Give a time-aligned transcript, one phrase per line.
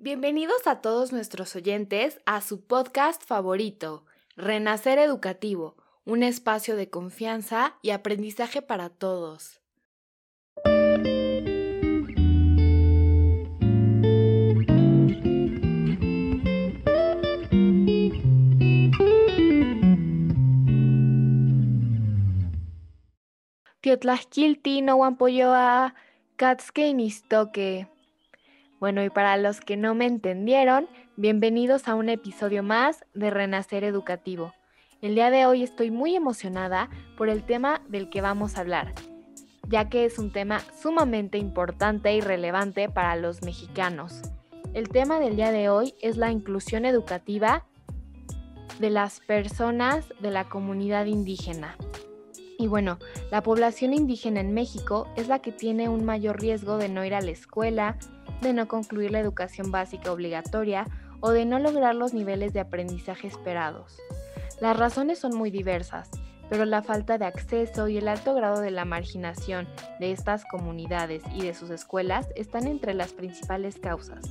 [0.00, 4.04] Bienvenidos a todos nuestros oyentes a su podcast favorito,
[4.36, 9.60] Renacer Educativo, un espacio de confianza y aprendizaje para todos.
[23.80, 25.94] Tiotlahquilti no a
[26.36, 27.88] Katske Nistoque.
[28.80, 33.82] Bueno, y para los que no me entendieron, bienvenidos a un episodio más de Renacer
[33.82, 34.54] Educativo.
[35.02, 38.94] El día de hoy estoy muy emocionada por el tema del que vamos a hablar,
[39.66, 44.22] ya que es un tema sumamente importante y relevante para los mexicanos.
[44.74, 47.64] El tema del día de hoy es la inclusión educativa
[48.78, 51.76] de las personas de la comunidad indígena.
[52.60, 52.98] Y bueno,
[53.32, 57.14] la población indígena en México es la que tiene un mayor riesgo de no ir
[57.14, 57.96] a la escuela,
[58.40, 60.86] de no concluir la educación básica obligatoria
[61.20, 63.98] o de no lograr los niveles de aprendizaje esperados.
[64.60, 66.10] Las razones son muy diversas,
[66.48, 69.68] pero la falta de acceso y el alto grado de la marginación
[70.00, 74.24] de estas comunidades y de sus escuelas están entre las principales causas.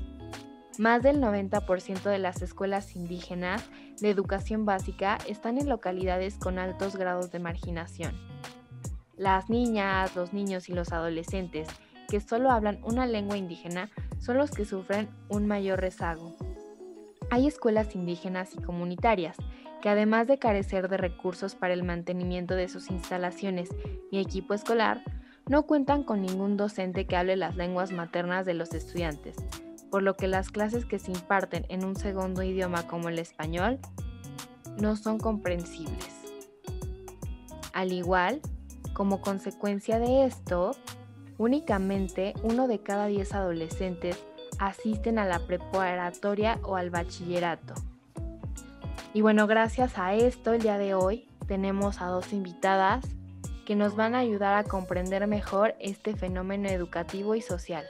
[0.77, 3.63] Más del 90% de las escuelas indígenas
[3.99, 8.15] de educación básica están en localidades con altos grados de marginación.
[9.15, 11.67] Las niñas, los niños y los adolescentes
[12.07, 16.35] que solo hablan una lengua indígena son los que sufren un mayor rezago.
[17.29, 19.37] Hay escuelas indígenas y comunitarias
[19.81, 23.69] que además de carecer de recursos para el mantenimiento de sus instalaciones
[24.11, 25.03] y equipo escolar,
[25.47, 29.35] no cuentan con ningún docente que hable las lenguas maternas de los estudiantes,
[29.91, 33.79] por lo que las clases que se imparten en un segundo idioma como el español
[34.81, 36.13] no son comprensibles.
[37.73, 38.41] Al igual,
[38.93, 40.71] como consecuencia de esto,
[41.37, 44.23] Únicamente uno de cada diez adolescentes
[44.57, 47.75] asisten a la preparatoria o al bachillerato.
[49.13, 53.05] Y bueno, gracias a esto, el día de hoy tenemos a dos invitadas
[53.65, 57.85] que nos van a ayudar a comprender mejor este fenómeno educativo y social.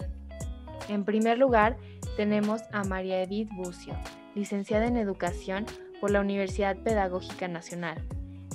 [0.89, 1.77] En primer lugar,
[2.17, 3.93] tenemos a María Edith Bucio,
[4.35, 5.65] licenciada en Educación
[6.01, 8.01] por la Universidad Pedagógica Nacional.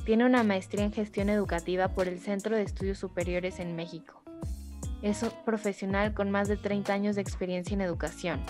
[0.04, 4.21] Tiene una maestría en gestión educativa por el Centro de Estudios Superiores en México
[5.02, 8.40] es profesional con más de 30 años de experiencia en educación.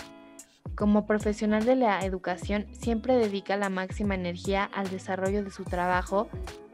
[0.75, 6.29] Como profesional de la educación, siempre dedica la máxima energía al desarrollo de su trabajo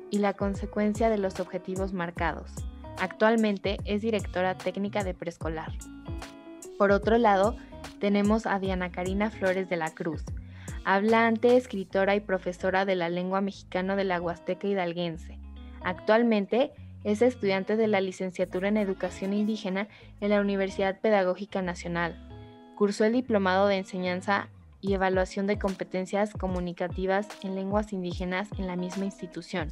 [0.10, 2.52] y la consecuencia de los objetivos marcados.
[3.00, 5.72] Actualmente es directora técnica de preescolar.
[6.78, 7.56] Por otro lado,
[8.00, 10.24] tenemos a Diana Karina Flores de la Cruz,
[10.86, 15.38] hablante, escritora y profesora de la lengua mexicana de la Huasteca Hidalguense.
[15.84, 16.72] Actualmente
[17.12, 19.88] es estudiante de la licenciatura en Educación Indígena
[20.22, 22.16] en la Universidad Pedagógica Nacional.
[22.78, 24.50] Cursó el diplomado de enseñanza
[24.80, 29.70] y evaluación de competencias comunicativas en lenguas indígenas en la misma institución,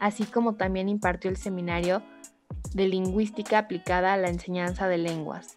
[0.00, 2.02] así como también impartió el seminario
[2.74, 5.56] de lingüística aplicada a la enseñanza de lenguas.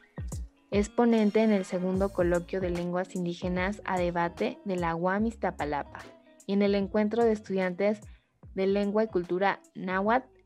[0.72, 6.00] Es ponente en el segundo coloquio de lenguas indígenas a debate de la UAM Iztapalapa
[6.48, 8.00] y en el encuentro de estudiantes
[8.56, 10.39] de lengua y cultura náhuatl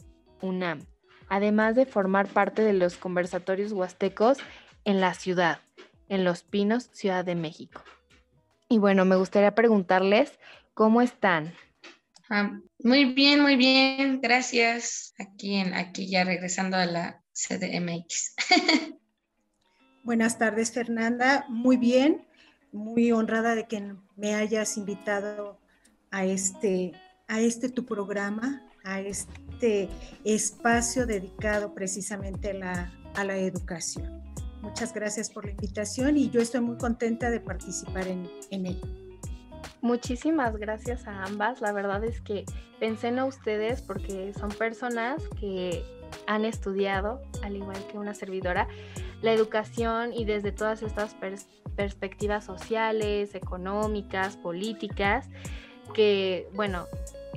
[0.43, 0.85] UNAM,
[1.29, 4.37] además de formar parte de los conversatorios huastecos
[4.83, 5.61] en la ciudad,
[6.09, 7.81] en Los Pinos, Ciudad de México.
[8.69, 10.39] Y bueno, me gustaría preguntarles
[10.73, 11.53] cómo están.
[12.29, 15.13] Ah, muy bien, muy bien, gracias.
[15.17, 18.35] Aquí, en, aquí ya regresando a la CDMX.
[20.03, 21.45] Buenas tardes, Fernanda.
[21.49, 22.27] Muy bien,
[22.71, 25.59] muy honrada de que me hayas invitado
[26.11, 26.93] a este,
[27.27, 29.89] a este tu programa, a este
[30.23, 34.21] espacio dedicado precisamente a la, a la educación.
[34.61, 38.79] Muchas gracias por la invitación y yo estoy muy contenta de participar en, en.
[39.81, 41.59] Muchísimas gracias a ambas.
[41.59, 42.45] La verdad es que
[42.79, 45.83] pensé en ustedes porque son personas que
[46.27, 48.67] han estudiado, al igual que una servidora,
[49.21, 51.15] la educación y desde todas estas
[51.75, 55.29] perspectivas sociales, económicas, políticas,
[55.93, 56.87] que, bueno,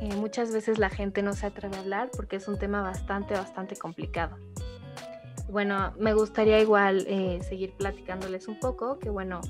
[0.01, 3.35] eh, muchas veces la gente no se atreve a hablar porque es un tema bastante,
[3.35, 4.37] bastante complicado.
[5.49, 9.41] Bueno, me gustaría igual eh, seguir platicándoles un poco que, bueno,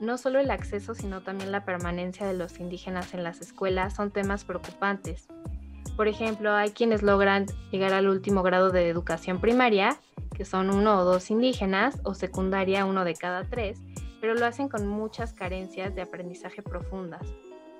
[0.00, 4.10] no solo el acceso, sino también la permanencia de los indígenas en las escuelas son
[4.10, 5.28] temas preocupantes.
[5.96, 9.98] Por ejemplo, hay quienes logran llegar al último grado de educación primaria,
[10.34, 13.80] que son uno o dos indígenas, o secundaria, uno de cada tres,
[14.20, 17.26] pero lo hacen con muchas carencias de aprendizaje profundas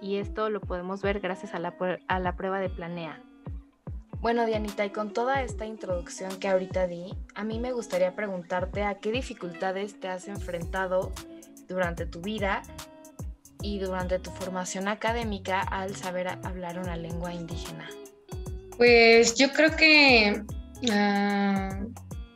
[0.00, 1.74] y esto lo podemos ver gracias a la,
[2.08, 3.22] a la prueba de Planea.
[4.20, 8.82] Bueno, Dianita, y con toda esta introducción que ahorita di, a mí me gustaría preguntarte
[8.82, 11.12] a qué dificultades te has enfrentado
[11.68, 12.62] durante tu vida
[13.62, 17.88] y durante tu formación académica al saber hablar una lengua indígena?
[18.76, 20.42] Pues yo creo que,
[20.92, 21.80] ah,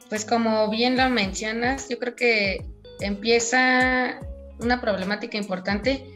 [0.09, 2.67] pues como bien lo mencionas, yo creo que
[3.01, 4.21] empieza
[4.61, 6.14] una problemática importante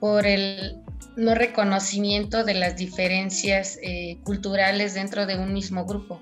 [0.00, 0.82] por el
[1.16, 6.20] no reconocimiento de las diferencias eh, culturales dentro de un mismo grupo.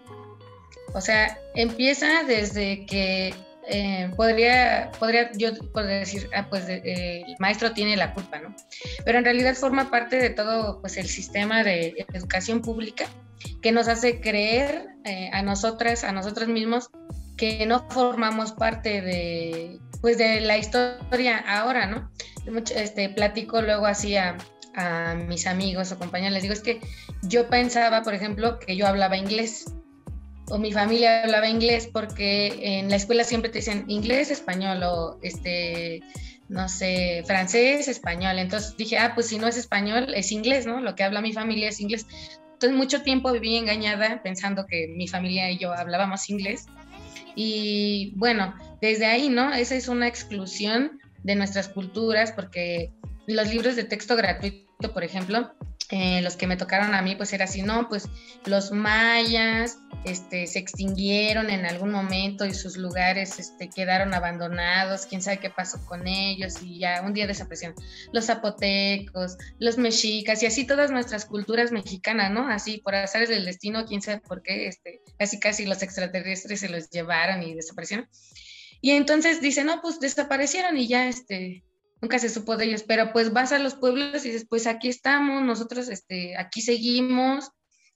[0.95, 3.35] O sea, empieza desde que
[3.71, 8.55] eh, podría, podría yo podría decir, ah, pues eh, el maestro tiene la culpa, ¿no?
[9.05, 13.07] Pero en realidad forma parte de todo pues, el sistema de educación pública
[13.63, 14.89] que nos hace creer
[15.33, 16.91] a nosotras, a nosotros mismos,
[17.37, 22.11] que no formamos parte de, pues, de la historia ahora, ¿no?
[22.75, 24.37] Este, platico luego así a,
[24.75, 26.81] a mis amigos o compañeros, les digo, es que
[27.23, 29.67] yo pensaba, por ejemplo, que yo hablaba inglés
[30.50, 35.19] o mi familia hablaba inglés porque en la escuela siempre te dicen inglés, español o
[35.23, 36.00] este,
[36.49, 38.39] no sé, francés, español.
[38.39, 40.81] Entonces dije, ah, pues si no es español, es inglés, ¿no?
[40.81, 42.06] Lo que habla mi familia es inglés.
[42.55, 46.67] Entonces mucho tiempo viví engañada pensando que mi familia y yo hablábamos inglés.
[47.35, 49.53] Y bueno, desde ahí, ¿no?
[49.53, 52.93] Esa es una exclusión de nuestras culturas porque
[53.26, 55.53] los libros de texto gratuito por ejemplo,
[55.91, 58.09] eh, los que me tocaron a mí, pues era así, no, pues
[58.44, 65.20] los mayas este, se extinguieron en algún momento y sus lugares este, quedaron abandonados, quién
[65.20, 67.75] sabe qué pasó con ellos y ya un día desaparecieron.
[68.12, 72.49] Los zapotecos, los mexicas y así todas nuestras culturas mexicanas, ¿no?
[72.49, 76.69] Así por azares del destino, quién sabe por qué, este, casi casi los extraterrestres se
[76.69, 78.09] los llevaron y desaparecieron.
[78.81, 81.65] Y entonces dice, no, pues desaparecieron y ya, este,
[82.01, 84.89] nunca se supo de ellos, pero pues vas a los pueblos y dices, pues aquí
[84.89, 87.51] estamos, nosotros este, aquí seguimos,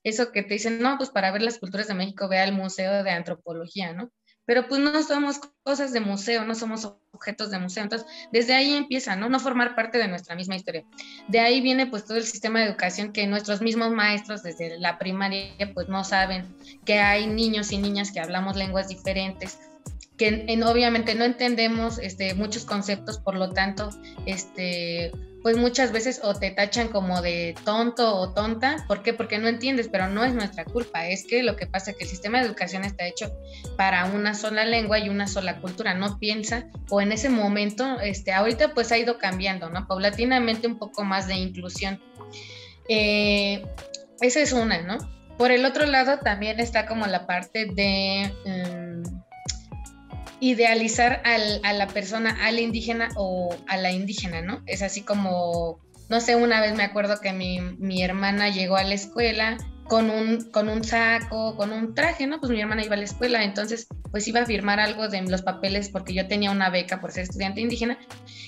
[0.04, 3.04] eso que te dicen, no, pues para ver las culturas de México, ve al Museo
[3.04, 4.10] de Antropología, ¿no?
[4.44, 7.84] Pero pues no somos cosas de museo, no somos objetos de museo.
[7.84, 9.28] Entonces, desde ahí empieza, ¿no?
[9.28, 10.84] No formar parte de nuestra misma historia.
[11.28, 14.98] De ahí viene pues todo el sistema de educación que nuestros mismos maestros desde la
[14.98, 19.60] primaria pues no saben que hay niños y niñas que hablamos lenguas diferentes,
[20.22, 23.90] que en, obviamente no entendemos este, muchos conceptos, por lo tanto,
[24.24, 25.10] este,
[25.42, 28.84] pues muchas veces o te tachan como de tonto o tonta.
[28.86, 29.14] ¿Por qué?
[29.14, 31.08] Porque no entiendes, pero no es nuestra culpa.
[31.08, 33.32] Es que lo que pasa es que el sistema de educación está hecho
[33.76, 35.92] para una sola lengua y una sola cultura.
[35.94, 39.88] No piensa, o en ese momento, este, ahorita pues ha ido cambiando, ¿no?
[39.88, 42.00] Paulatinamente un poco más de inclusión.
[42.88, 43.66] Eh,
[44.20, 44.98] esa es una, ¿no?
[45.36, 48.32] Por el otro lado también está como la parte de...
[48.46, 49.31] Mm,
[50.42, 54.60] idealizar a la persona, al indígena o a la indígena, ¿no?
[54.66, 55.78] Es así como,
[56.08, 60.10] no sé, una vez me acuerdo que mi, mi hermana llegó a la escuela con
[60.10, 62.40] un, con un saco, con un traje, ¿no?
[62.40, 65.42] Pues mi hermana iba a la escuela, entonces pues iba a firmar algo de los
[65.42, 67.96] papeles porque yo tenía una beca por ser estudiante indígena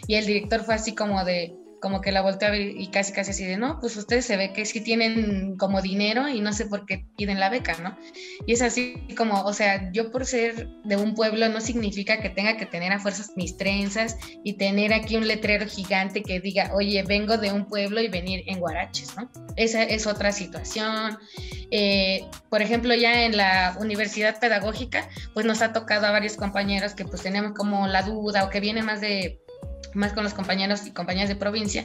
[0.08, 1.54] y el director fue así como de,
[1.84, 4.38] como que la volteó a ver y casi casi así de, no, pues ustedes se
[4.38, 7.94] ve que sí tienen como dinero y no sé por qué piden la beca, ¿no?
[8.46, 12.30] Y es así como, o sea, yo por ser de un pueblo no significa que
[12.30, 16.70] tenga que tener a fuerzas mis trenzas y tener aquí un letrero gigante que diga,
[16.72, 19.30] oye, vengo de un pueblo y venir en guaraches, ¿no?
[19.56, 21.18] Esa es otra situación.
[21.70, 26.94] Eh, por ejemplo, ya en la universidad pedagógica, pues nos ha tocado a varios compañeros
[26.94, 29.43] que pues tenemos como la duda o que viene más de
[29.94, 31.84] más con los compañeros y compañeras de provincia,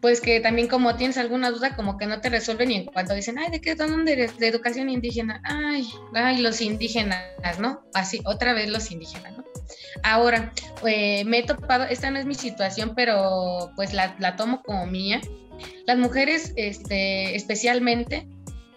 [0.00, 3.14] pues que también como tienes alguna duda, como que no te resuelven y en cuanto
[3.14, 3.74] dicen, ay, ¿de qué?
[3.74, 4.38] ¿Dónde eres?
[4.38, 5.42] De educación indígena.
[5.44, 7.82] Ay, ay, los indígenas, ¿no?
[7.92, 9.44] Así, otra vez los indígenas, ¿no?
[10.02, 10.52] Ahora,
[10.86, 14.86] eh, me he topado, esta no es mi situación, pero pues la, la tomo como
[14.86, 15.20] mía.
[15.86, 18.26] Las mujeres, este, especialmente,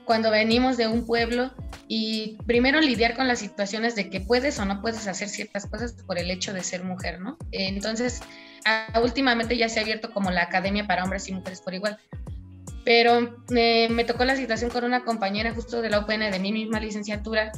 [0.06, 1.52] cuando venimos de un pueblo
[1.88, 5.94] y primero lidiar con las situaciones de que puedes o no puedes hacer ciertas cosas
[6.06, 7.38] por el hecho de ser mujer, ¿no?
[7.52, 8.22] Entonces,
[9.02, 11.98] últimamente ya se ha abierto como la academia para hombres y mujeres por igual.
[12.86, 16.80] Pero me tocó la situación con una compañera justo de la UPN de mi misma
[16.80, 17.52] licenciatura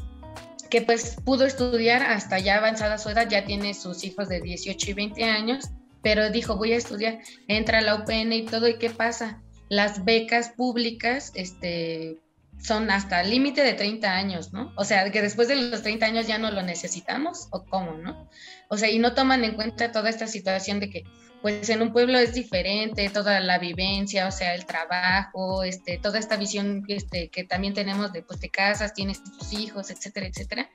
[0.70, 4.92] que pues pudo estudiar hasta ya avanzada su edad, ya tiene sus hijos de 18
[4.92, 5.70] y 20 años,
[6.02, 9.42] pero dijo, voy a estudiar, entra a la UPN y todo, ¿y qué pasa?
[9.70, 12.18] Las becas públicas, este,
[12.62, 14.72] son hasta el límite de 30 años, ¿no?
[14.76, 18.30] O sea, que después de los 30 años ya no lo necesitamos, o cómo, ¿no?
[18.70, 21.04] O sea, y no toman en cuenta toda esta situación de que,
[21.42, 26.18] pues en un pueblo es diferente, toda la vivencia, o sea, el trabajo, este, toda
[26.18, 30.70] esta visión este, que también tenemos de, pues te casas, tienes tus hijos, etcétera, etcétera.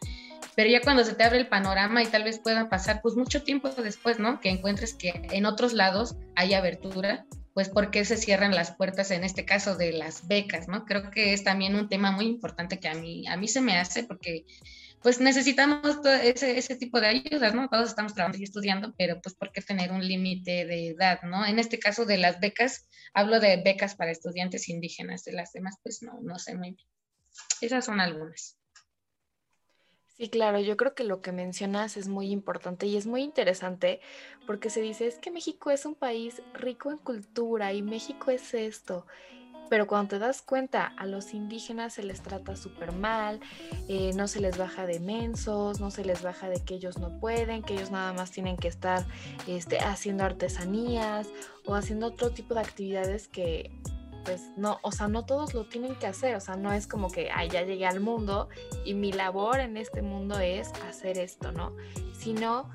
[0.55, 3.43] Pero ya cuando se te abre el panorama y tal vez pueda pasar, pues mucho
[3.43, 4.41] tiempo después, ¿no?
[4.41, 9.11] Que encuentres que en otros lados hay abertura pues por qué se cierran las puertas
[9.11, 10.85] en este caso de las becas, ¿no?
[10.85, 13.77] Creo que es también un tema muy importante que a mí, a mí se me
[13.77, 14.45] hace porque
[15.03, 17.69] pues necesitamos ese, ese tipo de ayudas, ¿no?
[17.69, 21.45] Todos estamos trabajando y estudiando, pero pues ¿por qué tener un límite de edad, ¿no?
[21.47, 25.77] En este caso de las becas, hablo de becas para estudiantes indígenas, de las demás
[25.83, 26.89] pues no, no sé muy bien.
[27.61, 28.60] Esas son algunas.
[30.21, 34.03] Sí, claro, yo creo que lo que mencionas es muy importante y es muy interesante
[34.47, 38.53] porque se dice es que México es un país rico en cultura y México es
[38.53, 39.07] esto.
[39.71, 43.41] Pero cuando te das cuenta, a los indígenas se les trata súper mal,
[43.89, 47.19] eh, no se les baja de mensos, no se les baja de que ellos no
[47.19, 49.07] pueden, que ellos nada más tienen que estar
[49.47, 51.29] este, haciendo artesanías
[51.65, 53.71] o haciendo otro tipo de actividades que
[54.25, 57.11] pues no, o sea, no todos lo tienen que hacer, o sea, no es como
[57.11, 58.49] que, ay, ya llegué al mundo
[58.85, 61.75] y mi labor en este mundo es hacer esto, ¿no?
[62.19, 62.71] Sino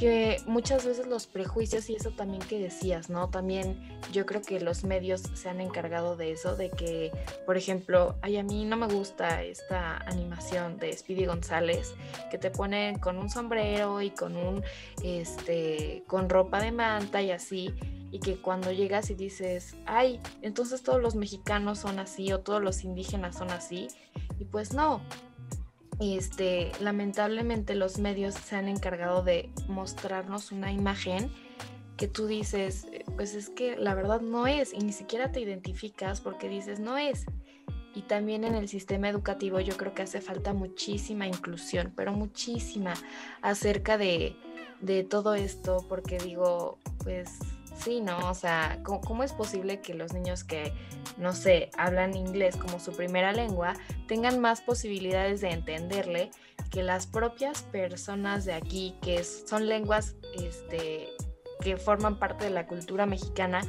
[0.00, 3.28] que muchas veces los prejuicios y eso también que decías, ¿no?
[3.28, 3.78] También
[4.12, 7.12] yo creo que los medios se han encargado de eso, de que,
[7.44, 11.92] por ejemplo, ay, a mí no me gusta esta animación de Speedy González,
[12.30, 14.64] que te ponen con un sombrero y con un,
[15.02, 17.74] este, con ropa de manta y así,
[18.10, 22.62] y que cuando llegas y dices, ay, entonces todos los mexicanos son así o todos
[22.62, 23.88] los indígenas son así,
[24.38, 25.00] y pues no.
[26.00, 31.30] Este, lamentablemente los medios se han encargado de mostrarnos una imagen
[31.98, 32.86] que tú dices,
[33.16, 36.96] pues es que la verdad no es, y ni siquiera te identificas porque dices no
[36.96, 37.26] es.
[37.94, 42.94] Y también en el sistema educativo yo creo que hace falta muchísima inclusión, pero muchísima
[43.42, 44.36] acerca de,
[44.80, 47.38] de todo esto, porque digo, pues
[47.82, 48.28] Sí, ¿no?
[48.28, 50.74] O sea, ¿cómo, es posible que los niños que,
[51.16, 53.72] no sé, hablan inglés como su primera lengua
[54.06, 56.30] tengan más posibilidades de entenderle
[56.70, 61.08] que las propias personas de aquí, que son lenguas este,
[61.62, 63.62] que forman parte de la cultura mexicana,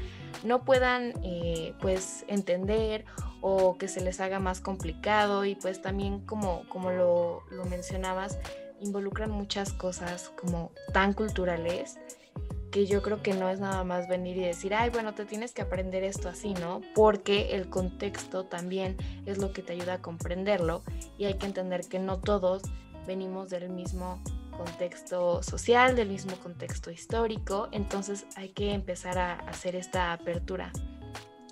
[0.44, 3.06] no puedan eh, pues entender
[3.40, 8.38] o que se les haga más complicado y pues también como, como lo, lo mencionabas,
[8.82, 11.98] involucran muchas cosas como tan culturales
[12.72, 15.54] que yo creo que no es nada más venir y decir, ay, bueno, te tienes
[15.54, 16.82] que aprender esto así, ¿no?
[16.96, 20.82] Porque el contexto también es lo que te ayuda a comprenderlo
[21.18, 22.64] y hay que entender que no todos
[23.06, 29.76] venimos del mismo contexto social, del mismo contexto histórico, entonces hay que empezar a hacer
[29.76, 30.72] esta apertura.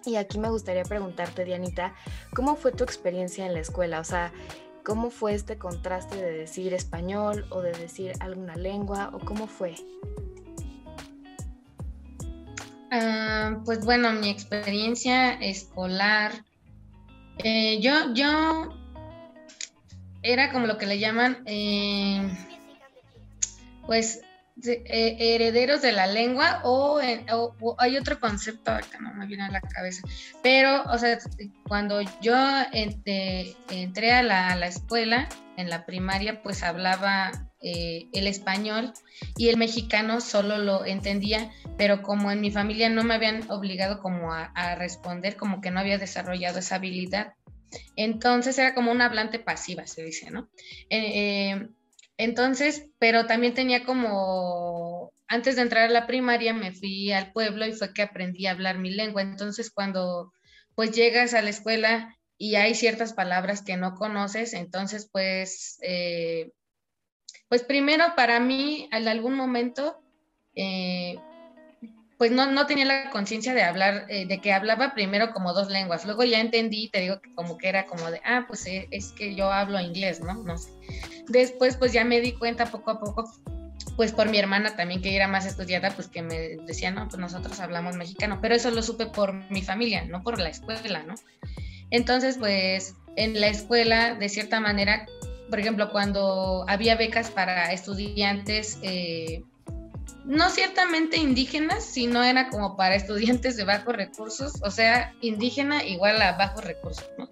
[0.05, 1.93] Y aquí me gustaría preguntarte, Dianita,
[2.33, 3.99] ¿cómo fue tu experiencia en la escuela?
[3.99, 4.31] O sea,
[4.85, 9.75] ¿cómo fue este contraste de decir español o de decir alguna lengua o cómo fue?
[12.91, 16.31] Ah, pues bueno, mi experiencia escolar,
[17.43, 18.75] eh, yo, yo
[20.23, 22.27] era como lo que le llaman, eh,
[23.85, 24.21] pues,
[24.65, 26.99] eh, herederos de la lengua o,
[27.77, 30.01] hay otro concepto que no me viene a la cabeza,
[30.41, 31.19] pero, o sea,
[31.67, 32.35] cuando yo
[32.71, 35.29] entré a la, a la escuela,
[35.59, 38.93] en la primaria, pues hablaba eh, el español
[39.35, 43.99] y el mexicano solo lo entendía, pero como en mi familia no me habían obligado
[43.99, 47.33] como a, responder, como que no había desarrollado esa habilidad.
[47.95, 50.49] Entonces era como una hablante pasiva, se dice, ¿no?
[50.89, 51.69] Eh, eh,
[52.17, 57.65] entonces, pero también tenía como, antes de entrar a la primaria me fui al pueblo
[57.67, 59.21] y fue que aprendí a hablar mi lengua.
[59.21, 60.31] Entonces, cuando
[60.75, 65.77] pues llegas a la escuela y hay ciertas palabras que no conoces, entonces pues
[67.49, 69.99] pues primero para mí, en algún momento,
[70.55, 71.17] eh,
[72.19, 75.69] pues no, no, tenía la conciencia de hablar, eh, de que hablaba primero como dos
[75.69, 76.05] lenguas.
[76.05, 79.13] Luego ya entendí, te digo que como que era como de, ah, pues eh, es
[79.13, 80.35] que yo hablo inglés, ¿no?
[80.35, 80.69] No sé.
[81.27, 83.31] Después pues ya me di cuenta poco a poco,
[83.95, 87.19] pues por mi hermana también que era más estudiada, pues que me decía, no, pues
[87.19, 91.15] nosotros hablamos mexicano, pero eso lo supe por mi familia, no por la escuela, ¿no?
[91.91, 95.05] Entonces pues en la escuela, de cierta manera,
[95.49, 99.43] por ejemplo, cuando había becas para estudiantes, eh,
[100.25, 106.21] no ciertamente indígenas, sino era como para estudiantes de bajos recursos, o sea, indígena igual
[106.21, 107.29] a bajos recursos, ¿no?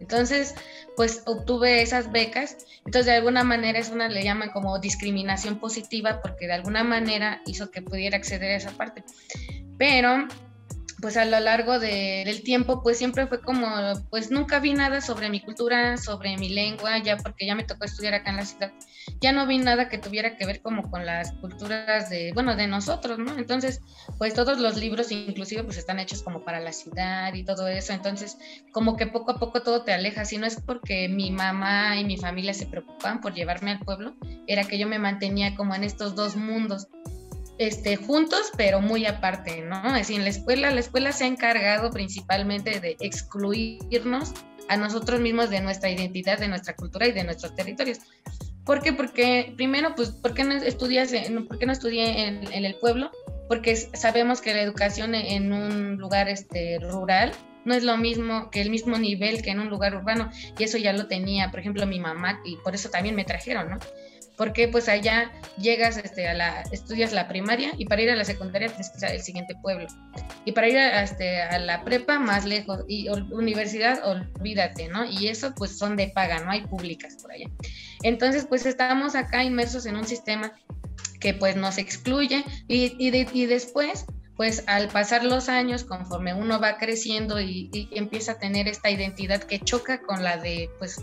[0.00, 0.54] Entonces,
[0.96, 6.20] pues obtuve esas becas, entonces de alguna manera es una, le llaman como discriminación positiva,
[6.20, 9.04] porque de alguna manera hizo que pudiera acceder a esa parte.
[9.78, 10.26] Pero
[11.00, 13.68] pues a lo largo del tiempo, pues siempre fue como,
[14.10, 17.84] pues nunca vi nada sobre mi cultura, sobre mi lengua, ya porque ya me tocó
[17.84, 18.72] estudiar acá en la ciudad,
[19.20, 22.66] ya no vi nada que tuviera que ver como con las culturas de, bueno, de
[22.66, 23.36] nosotros, ¿no?
[23.36, 23.80] Entonces,
[24.18, 27.92] pues todos los libros inclusive pues están hechos como para la ciudad y todo eso,
[27.92, 28.38] entonces
[28.72, 32.04] como que poco a poco todo te aleja, si no es porque mi mamá y
[32.04, 34.14] mi familia se preocupaban por llevarme al pueblo,
[34.46, 36.88] era que yo me mantenía como en estos dos mundos
[37.58, 39.86] este, juntos, pero muy aparte, ¿no?
[39.88, 44.32] Es decir, en la escuela, la escuela se ha encargado principalmente de excluirnos
[44.68, 47.98] a nosotros mismos de nuestra identidad, de nuestra cultura y de nuestros territorios.
[48.64, 48.92] ¿Por qué?
[48.92, 53.12] Porque primero, pues, ¿por qué no estudias, qué no estudié en, el pueblo?
[53.48, 57.32] Porque sabemos que la educación en un lugar este, rural
[57.64, 60.78] no es lo mismo que el mismo nivel que en un lugar urbano y eso
[60.78, 63.78] ya lo tenía, por ejemplo, mi mamá y por eso también me trajeron, ¿no?
[64.36, 68.24] Porque pues allá llegas este, a la, estudias la primaria y para ir a la
[68.24, 69.86] secundaria tienes que ir al siguiente pueblo.
[70.44, 75.04] Y para ir a, este, la prepa más lejos y universidad olvídate, ¿no?
[75.04, 77.46] Y eso pues son de paga, no hay públicas por allá.
[78.02, 80.52] Entonces pues estamos acá inmersos en un sistema
[81.20, 86.76] que pues nos excluye y, y, después pues al pasar los años, conforme uno va
[86.76, 91.02] creciendo y, empieza a tener esta identidad que choca con la de pues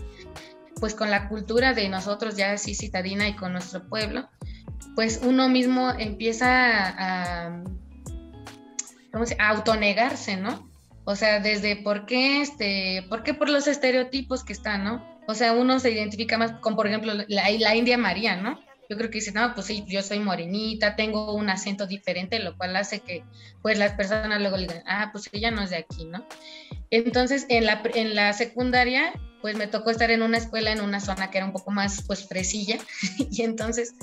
[0.80, 4.28] pues con la cultura de nosotros ya así citadina y con nuestro pueblo,
[4.94, 7.64] pues uno mismo empieza a,
[9.12, 9.36] ¿cómo se?
[9.38, 10.70] autonegarse, ¿no?
[11.04, 15.14] O sea, desde por qué, este, por qué por los estereotipos que están, ¿no?
[15.26, 18.60] O sea, uno se identifica más con, por ejemplo, la, India María, ¿no?
[18.88, 22.56] Yo creo que dice, no, pues sí, yo soy morenita, tengo un acento diferente, lo
[22.56, 23.24] cual hace que,
[23.62, 26.26] pues, las personas luego digan, ah, pues ella no es de aquí, ¿no?
[26.90, 29.12] Entonces, en la, en la secundaria,
[29.44, 32.02] pues me tocó estar en una escuela en una zona que era un poco más,
[32.06, 32.78] pues, fresilla,
[33.30, 33.94] y entonces,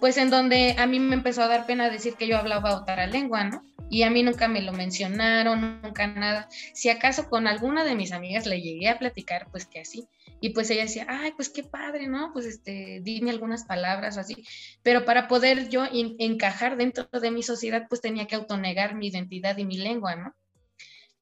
[0.00, 3.06] pues, en donde a mí me empezó a dar pena decir que yo hablaba otra
[3.06, 3.62] lengua, ¿no?
[3.88, 6.48] Y a mí nunca me lo mencionaron, nunca nada.
[6.74, 10.08] Si acaso con alguna de mis amigas le llegué a platicar, pues que así,
[10.40, 12.32] y pues ella decía, ay, pues qué padre, ¿no?
[12.32, 14.44] Pues este, dime algunas palabras o así.
[14.82, 19.56] Pero para poder yo encajar dentro de mi sociedad, pues tenía que autonegar mi identidad
[19.56, 20.34] y mi lengua, ¿no?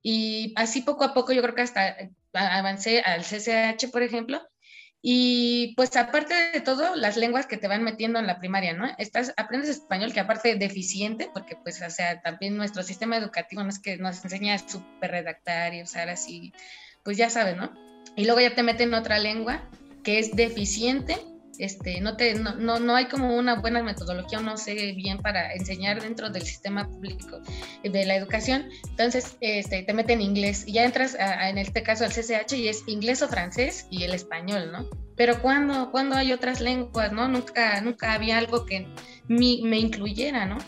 [0.02, 1.96] Y así poco a poco yo creo que hasta
[2.32, 4.40] avancé al CCH, por ejemplo,
[5.00, 8.86] y pues aparte de todo, las lenguas que te van metiendo en la primaria, ¿no?
[8.98, 13.68] Estás, aprendes español que aparte deficiente, porque pues, o sea, también nuestro sistema educativo no
[13.68, 16.52] es que nos enseña a super redactar y usar así,
[17.04, 17.72] pues ya sabes, ¿no?
[18.18, 19.62] y luego ya te meten otra lengua
[20.02, 21.16] que es deficiente,
[21.58, 26.02] este, no, te, no, no, hay como una buena metodología, no sé bien para enseñar
[26.02, 27.40] dentro del sistema público
[27.82, 32.12] de la educación, entonces este, te meten inglés y ya entras en este caso al
[32.12, 34.88] CCH y es inglés o francés y el español, ¿no?
[35.16, 37.26] Pero cuando, cuando hay otras lenguas, ¿no?
[37.28, 38.86] Nunca, nunca había algo que
[39.26, 40.58] me incluyera, ¿no?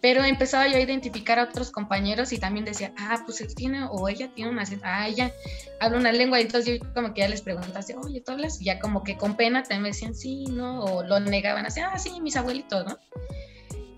[0.00, 3.84] Pero empezaba yo a identificar a otros compañeros y también decía, ah, pues él tiene
[3.90, 5.32] o ella tiene una, ah, ella
[5.78, 8.60] habla una lengua, y entonces yo como que ya les preguntaba, oye, ¿tú hablas?
[8.60, 10.84] Y ya como que con pena también me decían, sí, ¿no?
[10.84, 12.98] O lo negaban, así, ah, sí, mis abuelitos, ¿no?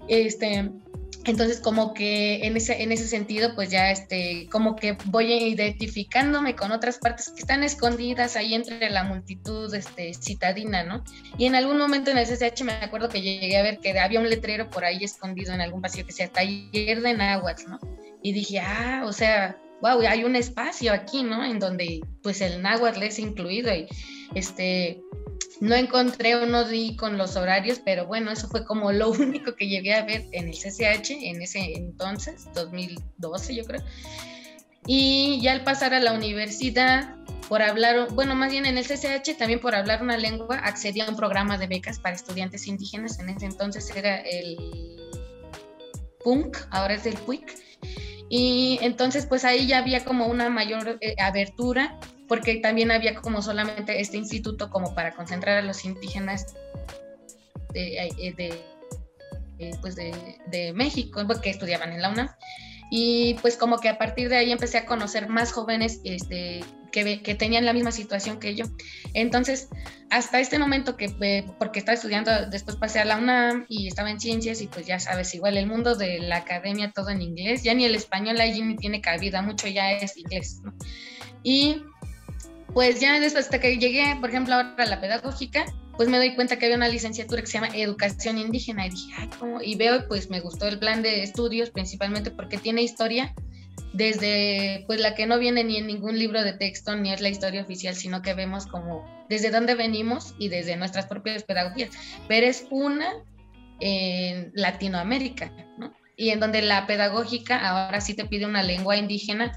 [0.08, 0.70] Este,
[1.24, 6.56] entonces, como que en ese, en ese sentido, pues ya este, como que voy identificándome
[6.56, 11.04] con otras partes que están escondidas ahí entre la multitud este, citadina, ¿no?
[11.38, 14.18] Y en algún momento en el CCH me acuerdo que llegué a ver que había
[14.18, 17.78] un letrero por ahí escondido en algún pasillo que decía taller de náhuatl, ¿no?
[18.20, 21.44] Y dije, ah, o sea, wow, hay un espacio aquí, ¿no?
[21.44, 23.86] En donde pues el náhuatl es incluido y
[24.34, 25.00] este,
[25.60, 29.54] no encontré o no di con los horarios, pero bueno, eso fue como lo único
[29.54, 33.82] que llegué a ver en el CCH en ese entonces, 2012 yo creo.
[34.86, 37.14] Y ya al pasar a la universidad,
[37.48, 41.08] por hablar, bueno, más bien en el CCH, también por hablar una lengua, accedí a
[41.08, 43.18] un programa de becas para estudiantes indígenas.
[43.18, 44.56] En ese entonces era el
[46.24, 47.46] PUNC, ahora es el PUIC.
[48.28, 52.00] Y entonces, pues ahí ya había como una mayor eh, abertura
[52.32, 56.54] porque también había como solamente este instituto como para concentrar a los indígenas
[57.74, 58.58] de, eh,
[59.58, 62.30] eh, pues de, México, que estudiaban en la UNAM.
[62.90, 67.20] Y pues como que a partir de ahí empecé a conocer más jóvenes este, que,
[67.20, 68.64] que, tenían la misma situación que yo.
[69.12, 69.68] Entonces,
[70.08, 74.10] hasta este momento que, eh, porque estaba estudiando, después pasé a la UNAM y estaba
[74.10, 77.62] en ciencias y pues ya sabes, igual el mundo de la academia todo en inglés,
[77.62, 80.72] ya ni el español allí ni tiene cabida, mucho ya es inglés, ¿no?
[81.42, 81.82] Y
[82.74, 85.64] pues ya después hasta que llegué, por ejemplo, ahora a la pedagógica,
[85.96, 89.12] pues me doy cuenta que había una licenciatura que se llama Educación Indígena y dije,
[89.18, 89.60] ay, ¿cómo?
[89.60, 93.34] Y veo, pues me gustó el plan de estudios principalmente porque tiene historia
[93.92, 97.28] desde, pues la que no viene ni en ningún libro de texto ni es la
[97.28, 101.90] historia oficial, sino que vemos como desde dónde venimos y desde nuestras propias pedagogías,
[102.26, 103.12] pero es una
[103.80, 105.92] en Latinoamérica, ¿no?
[106.16, 109.56] Y en donde la pedagógica ahora sí te pide una lengua indígena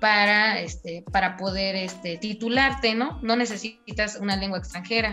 [0.00, 3.18] para, este, para poder este, titularte, ¿no?
[3.22, 5.10] No necesitas una lengua extranjera.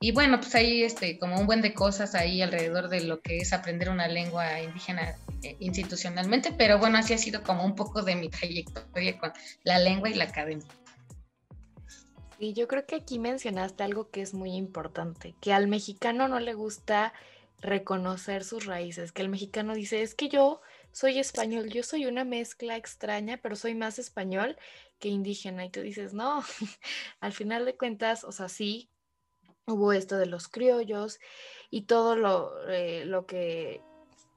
[0.00, 3.38] Y bueno, pues ahí este, como un buen de cosas ahí alrededor de lo que
[3.38, 8.02] es aprender una lengua indígena eh, institucionalmente, pero bueno, así ha sido como un poco
[8.02, 10.66] de mi trayectoria con la lengua y la academia.
[12.38, 16.40] Y yo creo que aquí mencionaste algo que es muy importante, que al mexicano no
[16.40, 17.12] le gusta
[17.60, 22.24] reconocer sus raíces, que el mexicano dice, es que yo soy español, yo soy una
[22.24, 24.56] mezcla extraña, pero soy más español
[24.98, 25.64] que indígena.
[25.64, 26.42] Y tú dices, no,
[27.20, 28.90] al final de cuentas, o sea, sí,
[29.66, 31.18] hubo esto de los criollos
[31.70, 33.82] y todo lo, eh, lo que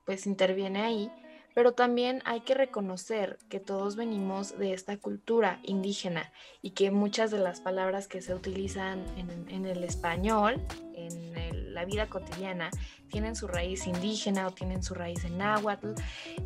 [0.06, 1.12] pues interviene ahí,
[1.54, 7.32] pero también hay que reconocer que todos venimos de esta cultura indígena y que muchas
[7.32, 10.62] de las palabras que se utilizan en, el español,
[10.96, 12.70] en la vida cotidiana,
[13.10, 15.94] tienen su raíz indígena o tienen su raíz en náhuatl.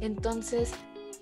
[0.01, 0.73] Entonces,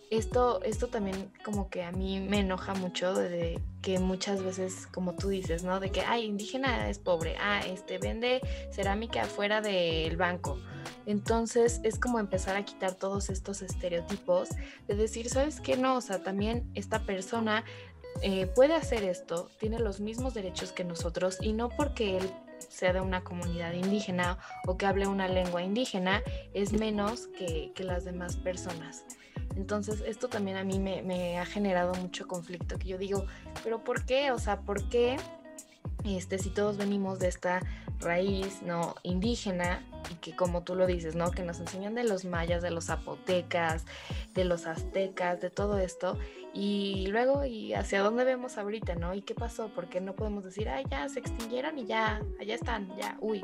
[0.10, 5.16] esto, esto también como que a mí me enoja mucho de que muchas veces, como
[5.16, 5.80] tú dices, ¿no?
[5.80, 10.58] De que, ay, indígena es pobre, ah, este vende cerámica afuera del banco.
[11.06, 14.50] Entonces es como empezar a quitar todos estos estereotipos
[14.88, 15.78] de decir, ¿sabes qué?
[15.78, 17.64] No, o sea, también esta persona
[18.22, 22.32] eh, puede hacer esto, tiene los mismos derechos que nosotros y no porque él
[22.70, 27.84] sea de una comunidad indígena o que hable una lengua indígena, es menos que, que
[27.84, 29.04] las demás personas.
[29.56, 33.26] Entonces, esto también a mí me, ha generado mucho conflicto, que yo digo,
[33.64, 34.32] pero ¿por qué?
[34.32, 35.18] O sea, ¿por qué
[36.04, 37.62] este, si todos venimos de esta
[38.00, 41.32] raíz no indígena y que como tú lo dices, ¿no?
[41.32, 43.86] Que nos enseñan de los mayas, de los zapotecas,
[44.34, 46.18] de los aztecas, de todo esto
[46.54, 49.14] y luego y hacia dónde vemos ahorita, ¿no?
[49.14, 49.72] ¿Y qué pasó?
[49.74, 53.42] Porque no podemos decir, "Ay, ya se extinguieron y ya, allá están, ya, uy."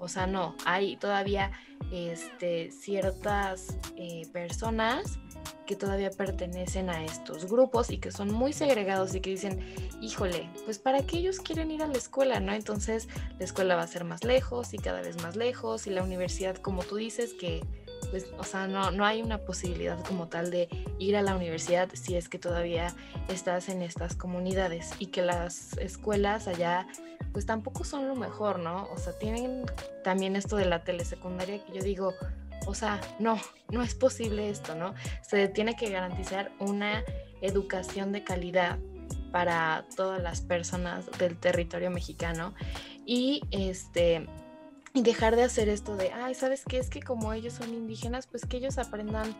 [0.00, 1.52] O sea, no, hay todavía
[1.92, 5.18] este, ciertas eh, personas
[5.66, 9.60] que todavía pertenecen a estos grupos y que son muy segregados y que dicen,
[10.00, 12.52] híjole, pues para qué ellos quieren ir a la escuela, ¿no?
[12.52, 13.08] Entonces
[13.38, 16.56] la escuela va a ser más lejos y cada vez más lejos y la universidad,
[16.56, 17.60] como tú dices, que
[18.08, 21.88] pues, o sea, no, no hay una posibilidad como tal de ir a la universidad
[21.92, 22.94] si es que todavía
[23.28, 26.86] estás en estas comunidades y que las escuelas allá
[27.32, 28.88] pues tampoco son lo mejor, ¿no?
[28.92, 29.64] O sea, tienen
[30.02, 32.14] también esto de la telesecundaria que yo digo,
[32.66, 33.38] o sea, no,
[33.70, 34.94] no es posible esto, ¿no?
[35.22, 37.04] Se tiene que garantizar una
[37.40, 38.78] educación de calidad
[39.32, 42.54] para todas las personas del territorio mexicano
[43.06, 44.26] y este
[44.92, 46.78] y dejar de hacer esto de, ay, ¿sabes qué?
[46.78, 49.34] Es que como ellos son indígenas, pues que ellos aprendan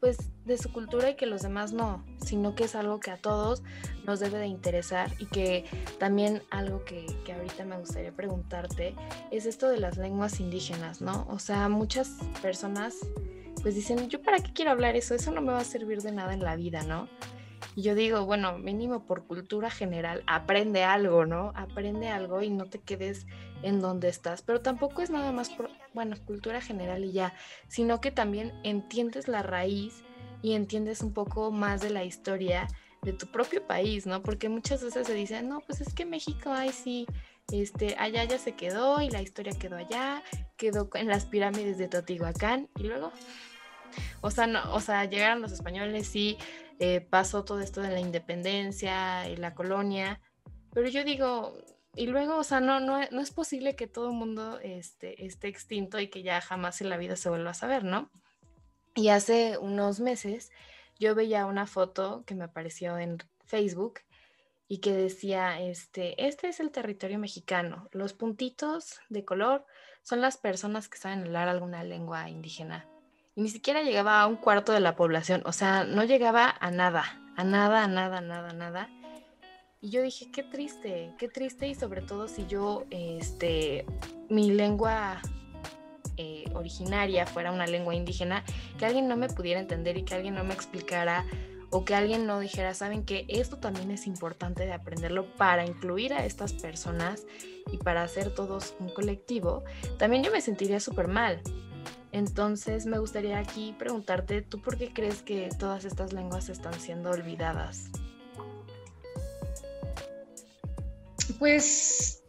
[0.00, 3.16] pues de su cultura y que los demás no, sino que es algo que a
[3.16, 3.62] todos
[4.04, 5.64] nos debe de interesar y que
[5.98, 8.94] también algo que, que ahorita me gustaría preguntarte
[9.30, 11.26] es esto de las lenguas indígenas, ¿no?
[11.30, 12.96] O sea, muchas personas
[13.62, 16.12] pues dicen, yo para qué quiero hablar eso, eso no me va a servir de
[16.12, 17.08] nada en la vida, ¿no?
[17.76, 21.50] Y yo digo, bueno, mínimo por cultura general, aprende algo, ¿no?
[21.54, 23.26] Aprende algo y no te quedes
[23.64, 24.42] en donde estás.
[24.42, 27.34] Pero tampoco es nada más por, bueno, cultura general y ya,
[27.68, 30.04] sino que también entiendes la raíz
[30.42, 32.68] y entiendes un poco más de la historia
[33.02, 34.22] de tu propio país, ¿no?
[34.22, 37.06] Porque muchas veces se dice, no, pues es que México, ay, sí,
[37.52, 40.22] este, allá ya se quedó y la historia quedó allá,
[40.56, 43.12] quedó en las pirámides de Teotihuacán y luego,
[44.22, 46.38] o sea, no, o sea, llegaron los españoles, sí,
[46.78, 50.20] eh, pasó todo esto de la independencia y la colonia,
[50.72, 51.58] pero yo digo,
[51.96, 55.48] y luego, o sea, no, no, no es posible que todo el mundo este, esté
[55.48, 58.10] extinto y que ya jamás en la vida se vuelva a saber, ¿no?
[58.94, 60.50] Y hace unos meses
[60.98, 64.00] yo veía una foto que me apareció en Facebook
[64.68, 67.88] y que decía, este, este es el territorio mexicano.
[67.92, 69.66] Los puntitos de color
[70.02, 72.88] son las personas que saben hablar alguna lengua indígena
[73.34, 76.70] y ni siquiera llegaba a un cuarto de la población, o sea, no llegaba a
[76.70, 77.04] nada,
[77.36, 78.88] a nada, a nada, nada, nada.
[79.84, 83.84] Y yo dije, qué triste, qué triste y sobre todo si yo, este,
[84.30, 85.20] mi lengua
[86.16, 88.44] eh, originaria fuera una lengua indígena,
[88.78, 91.26] que alguien no me pudiera entender y que alguien no me explicara
[91.68, 96.14] o que alguien no dijera, saben que esto también es importante de aprenderlo para incluir
[96.14, 97.26] a estas personas
[97.70, 99.64] y para hacer todos un colectivo,
[99.98, 101.42] también yo me sentiría súper mal.
[102.10, 107.10] Entonces me gustaría aquí preguntarte, ¿tú por qué crees que todas estas lenguas están siendo
[107.10, 107.90] olvidadas?
[111.38, 112.22] Pues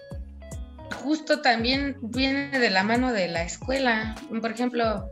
[1.03, 4.15] justo también viene de la mano de la escuela.
[4.41, 5.10] Por ejemplo,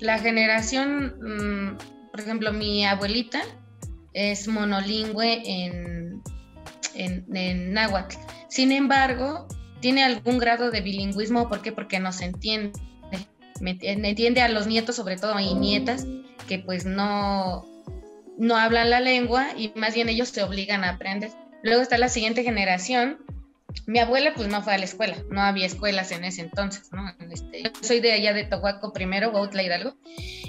[0.00, 3.42] la generación, mm, por ejemplo, mi abuelita
[4.12, 6.22] es monolingüe en,
[6.94, 8.16] en, náhuatl.
[8.48, 9.48] Sin embargo,
[9.80, 11.48] tiene algún grado de bilingüismo.
[11.48, 11.72] ¿Por qué?
[11.72, 12.72] Porque no se entiende
[13.60, 16.06] me, entiende a los nietos sobre todo y nietas
[16.48, 17.64] que pues no,
[18.38, 21.30] no hablan la lengua y más bien ellos te obligan a aprender.
[21.64, 23.24] Luego está la siguiente generación.
[23.86, 26.88] Mi abuela pues no fue a la escuela, no había escuelas en ese entonces.
[27.30, 29.96] Este, yo soy de allá de Tohuaco primero, Huautla Hidalgo,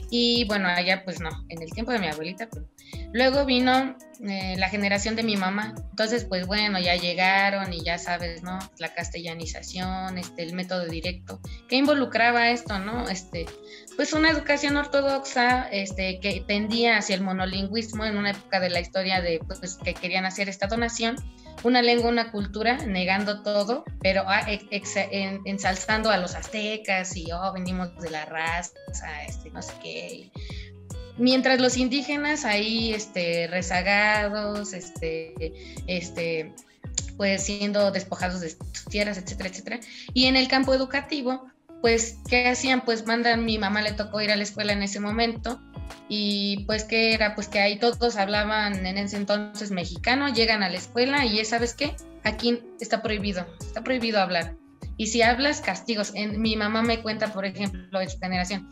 [0.10, 2.48] y bueno, allá pues no, en el tiempo de mi abuelita.
[2.48, 2.64] Pues.
[3.12, 5.74] Luego vino eh, la generación de mi mamá.
[5.90, 8.60] Entonces, pues bueno, ya llegaron y ya sabes, ¿no?
[8.78, 11.40] La castellanización, este, el método directo.
[11.68, 13.10] ¿Qué involucraba esto, no?
[13.10, 13.46] Este,
[13.96, 18.80] pues una educación ortodoxa este, que tendía hacia el monolingüismo en una época de la
[18.80, 21.16] historia de pues, que querían hacer esta donación
[21.64, 24.46] una lengua, una cultura, negando todo, pero ah,
[25.46, 28.74] ensalzando a los aztecas y, oh, venimos de la raza,
[29.28, 30.32] este, no sé qué.
[31.18, 35.34] Mientras los indígenas ahí, este, rezagados, este,
[35.88, 36.54] este,
[37.18, 39.80] pues siendo despojados de sus tierras, etcétera, etcétera.
[40.14, 41.46] Y en el campo educativo,
[41.82, 42.82] pues, ¿qué hacían?
[42.82, 45.60] Pues mandan, mi mamá le tocó ir a la escuela en ese momento,
[46.08, 50.70] y pues que era, pues que ahí todos hablaban en ese entonces mexicano, llegan a
[50.70, 51.96] la escuela y ¿sabes qué?
[52.24, 54.56] Aquí está prohibido, está prohibido hablar.
[54.98, 56.14] Y si hablas, castigos.
[56.16, 58.70] En, mi mamá me cuenta, por ejemplo, de su generación,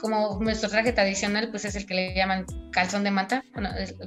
[0.00, 3.44] como nuestro traje tradicional, pues es el que le llaman calzón de manta,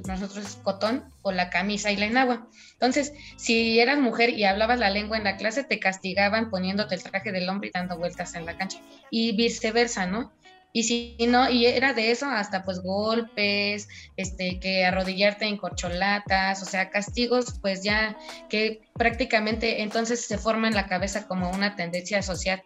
[0.06, 2.48] nosotros es cotón o la camisa y la enagua.
[2.74, 7.02] Entonces, si eras mujer y hablabas la lengua en la clase, te castigaban poniéndote el
[7.02, 8.78] traje del hombre y dando vueltas en la cancha.
[9.10, 10.32] Y viceversa, ¿no?
[10.76, 16.62] Y si no, y era de eso hasta pues golpes, este, que arrodillarte en corcholatas,
[16.62, 18.18] o sea, castigos, pues ya
[18.50, 22.62] que prácticamente entonces se forma en la cabeza como una tendencia social.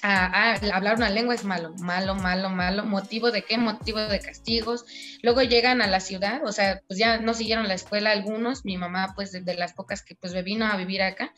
[0.00, 2.86] A, hablar una lengua es malo, malo, malo, malo.
[2.86, 3.58] ¿Motivo de qué?
[3.58, 4.86] Motivo de castigos.
[5.20, 8.64] Luego llegan a la ciudad, o sea, pues ya no siguieron la escuela algunos.
[8.64, 11.34] Mi mamá, pues de, las pocas que pues vino a vivir acá.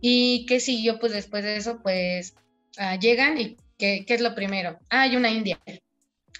[0.00, 0.98] ¿Y qué siguió?
[0.98, 2.34] Pues después de eso, pues
[2.76, 4.78] ah, llegan y ¿Qué, es lo primero?
[4.90, 5.60] Hay una india.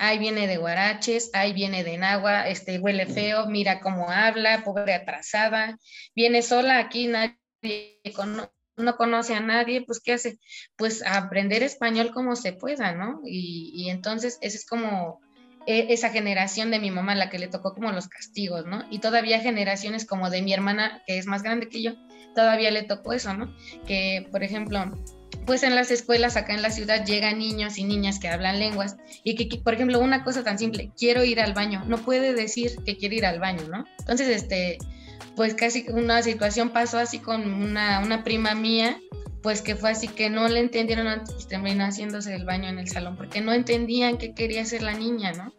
[0.01, 4.95] Ahí viene de Guaraches, ahí viene de Nagua, este huele feo, mira cómo habla, pobre
[4.95, 5.77] atrasada,
[6.15, 7.41] viene sola aquí, nadie
[8.77, 10.39] no conoce a nadie, pues ¿qué hace?
[10.77, 13.23] Pues aprender español como se pueda, ¿no?
[13.25, 15.21] Y, y entonces esa es como
[15.67, 18.85] e, esa generación de mi mamá, la que le tocó como los castigos, ¿no?
[18.91, 21.93] Y todavía generaciones como de mi hermana, que es más grande que yo,
[22.35, 23.55] todavía le tocó eso, ¿no?
[23.87, 24.93] Que, por ejemplo,
[25.49, 28.99] pues en las escuelas acá en la ciudad llegan niños y niñas que hablan lenguas
[29.25, 32.77] y que, por ejemplo, una cosa tan simple, quiero ir al baño, no puede decir
[32.85, 33.87] que quiere ir al baño, ¿no?
[33.99, 34.77] Entonces, este,
[35.37, 39.01] pues casi una situación pasó así con una, una prima mía,
[39.43, 42.79] pues que fue así que no le entendieron antes, pues terminó haciéndose el baño en
[42.79, 45.55] el salón, porque no entendían qué quería hacer la niña, ¿no?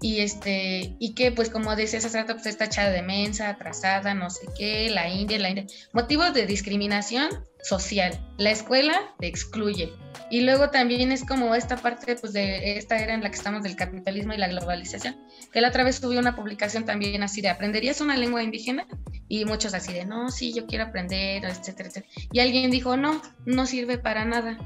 [0.00, 4.12] y este y que pues como decía hace rato pues está echada de mensa, atrasada,
[4.14, 7.30] no sé qué, la India, la India, motivos de discriminación
[7.64, 8.20] social.
[8.36, 9.92] La escuela te excluye.
[10.30, 13.62] Y luego también es como esta parte pues de esta era en la que estamos
[13.62, 15.16] del capitalismo y la globalización,
[15.52, 18.86] que la otra vez subió una publicación también así de ¿aprenderías una lengua indígena?
[19.28, 22.06] Y muchos así de, no, sí, yo quiero aprender, etcétera, etcétera.
[22.32, 24.58] Y alguien dijo, no, no sirve para nada.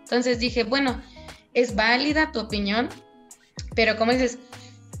[0.00, 1.02] Entonces dije, bueno,
[1.52, 2.88] es válida tu opinión,
[3.74, 4.38] pero como dices,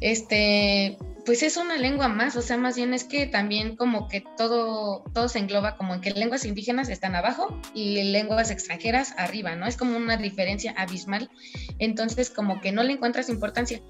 [0.00, 4.22] este, pues es una lengua más, o sea, más bien es que también como que
[4.36, 9.56] todo, todo se engloba como en que lenguas indígenas están abajo y lenguas extranjeras arriba,
[9.56, 9.66] ¿no?
[9.66, 11.28] Es como una diferencia abismal,
[11.80, 13.82] entonces como que no le encuentras importancia.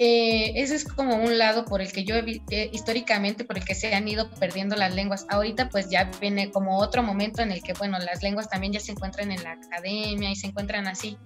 [0.00, 3.74] Eh, ese es como un lado por el que yo eh, históricamente por el que
[3.74, 5.26] se han ido perdiendo las lenguas.
[5.28, 8.78] Ahorita pues ya viene como otro momento en el que bueno, las lenguas también ya
[8.78, 11.18] se encuentran en la academia y se encuentran así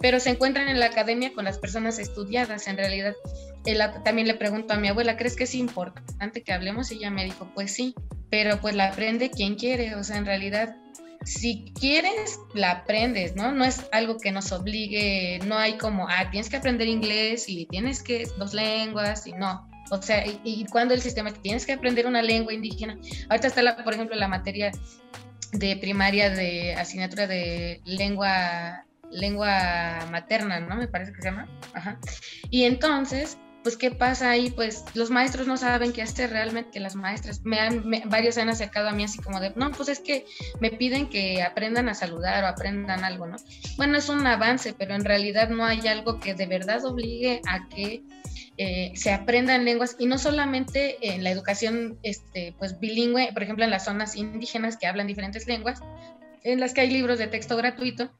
[0.00, 2.68] pero se encuentran en la academia con las personas estudiadas.
[2.68, 3.14] En realidad,
[4.04, 6.90] también le pregunto a mi abuela, ¿crees que es importante que hablemos?
[6.90, 7.94] Y ella me dijo, pues sí,
[8.30, 10.76] pero pues la aprende quien quiere, o sea, en realidad,
[11.24, 13.52] si quieres, la aprendes, ¿no?
[13.52, 17.66] No es algo que nos obligue, no hay como, ah, tienes que aprender inglés y
[17.66, 19.68] tienes que dos lenguas y no.
[19.90, 22.98] O sea, y, cuando el sistema tienes que aprender una lengua indígena,
[23.30, 24.70] ahorita está, la, por ejemplo, la materia
[25.52, 30.76] de primaria de asignatura de lengua lengua materna, ¿no?
[30.76, 31.48] Me parece que se llama.
[32.50, 34.50] Y entonces, pues, ¿qué pasa ahí?
[34.50, 38.88] Pues los maestros no saben qué hacer realmente, que las maestras, me han, han acercado
[38.88, 40.24] a mí así como de, no, pues es que
[40.58, 43.36] me piden que aprendan a saludar o aprendan algo, ¿no?
[43.76, 47.68] Bueno, es un avance, pero en realidad no hay algo que de verdad obligue a
[47.68, 48.02] que
[48.56, 53.64] eh, se aprendan lenguas y no solamente en la educación este, pues bilingüe, por ejemplo
[53.64, 55.80] en las zonas indígenas que hablan diferentes lenguas,
[56.42, 58.10] en las que hay libros de texto gratuito,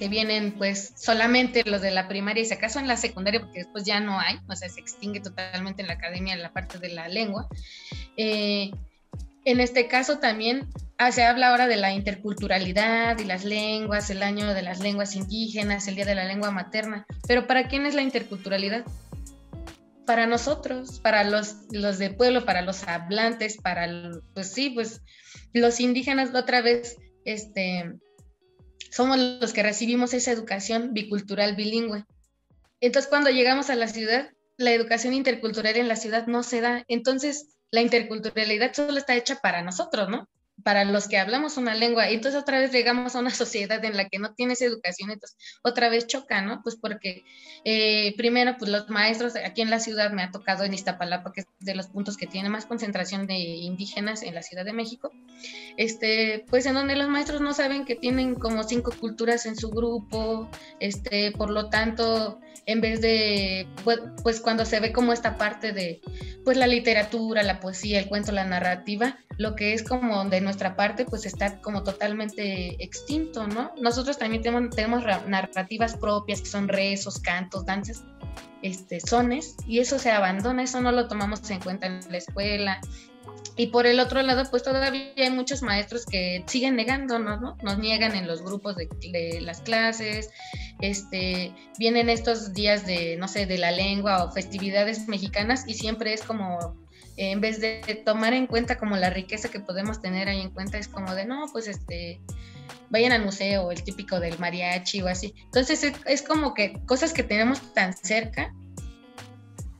[0.00, 3.58] que vienen pues solamente los de la primaria y si acaso en la secundaria, porque
[3.58, 6.88] después ya no hay, o sea, se extingue totalmente en la academia la parte de
[6.88, 7.46] la lengua.
[8.16, 8.70] Eh,
[9.44, 14.22] en este caso también ah, se habla ahora de la interculturalidad y las lenguas, el
[14.22, 17.92] año de las lenguas indígenas, el día de la lengua materna, pero ¿para quién es
[17.92, 18.86] la interculturalidad?
[20.06, 23.86] Para nosotros, para los, los de pueblo, para los hablantes, para,
[24.32, 25.02] pues sí, pues
[25.52, 27.92] los indígenas otra vez, este,
[28.90, 32.04] somos los que recibimos esa educación bicultural bilingüe.
[32.80, 36.84] Entonces, cuando llegamos a la ciudad, la educación intercultural en la ciudad no se da.
[36.88, 40.28] Entonces, la interculturalidad solo está hecha para nosotros, ¿no?
[40.62, 42.10] Para los que hablamos una lengua.
[42.10, 45.36] Y entonces otra vez llegamos a una sociedad en la que no tienes educación, entonces
[45.62, 46.62] otra vez choca, ¿no?
[46.62, 47.24] Pues porque
[47.64, 51.42] eh, primero, pues los maestros aquí en la ciudad me ha tocado en Iztapalapa, que
[51.42, 55.12] es de los puntos que tiene más concentración de indígenas en la Ciudad de México,
[55.76, 59.70] este, pues en donde los maestros no saben que tienen como cinco culturas en su
[59.70, 65.36] grupo, este, por lo tanto, en vez de, pues, pues cuando se ve como esta
[65.36, 66.00] parte de,
[66.44, 70.74] pues la literatura, la poesía, el cuento, la narrativa, lo que es como de nuestra
[70.74, 73.70] parte, pues está como totalmente extinto, ¿no?
[73.80, 78.02] Nosotros también tenemos, tenemos narrativas propias que son rezos, cantos, danzas,
[78.62, 82.80] este, sones, y eso se abandona, eso no lo tomamos en cuenta en la escuela.
[83.56, 87.56] Y por el otro lado, pues todavía hay muchos maestros que siguen negándonos, ¿no?
[87.62, 90.30] Nos niegan en los grupos de, de las clases,
[90.80, 96.12] este, vienen estos días de, no sé, de la lengua o festividades mexicanas y siempre
[96.12, 96.76] es como
[97.28, 100.78] en vez de tomar en cuenta como la riqueza que podemos tener ahí en cuenta,
[100.78, 102.18] es como de, no, pues este,
[102.88, 105.34] vayan al museo, el típico del mariachi o así.
[105.44, 108.54] Entonces es, como que cosas que tenemos tan cerca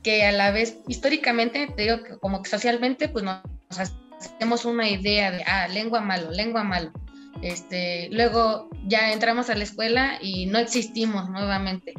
[0.03, 3.41] que a la vez históricamente, te digo como que socialmente, pues nos
[3.79, 6.91] hacemos una idea de, ah, lengua malo, lengua malo.
[7.41, 11.95] Este, luego ya entramos a la escuela y no existimos nuevamente.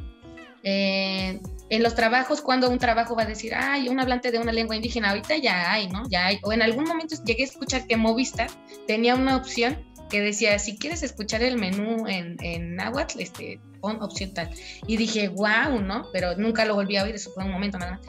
[0.62, 1.40] Eh,
[1.72, 4.76] en los trabajos, cuando un trabajo va a decir, ay, un hablante de una lengua
[4.76, 6.02] indígena, ahorita ya hay, ¿no?
[6.10, 6.38] Ya hay.
[6.42, 8.50] O en algún momento llegué a escuchar que Movistar
[8.86, 14.02] tenía una opción que decía, si quieres escuchar el menú en, en náhuatl, este, pon
[14.02, 14.50] opción tal.
[14.86, 16.08] Y dije, wow, ¿no?
[16.12, 18.00] Pero nunca lo volví a oír, eso fue un momento nada más.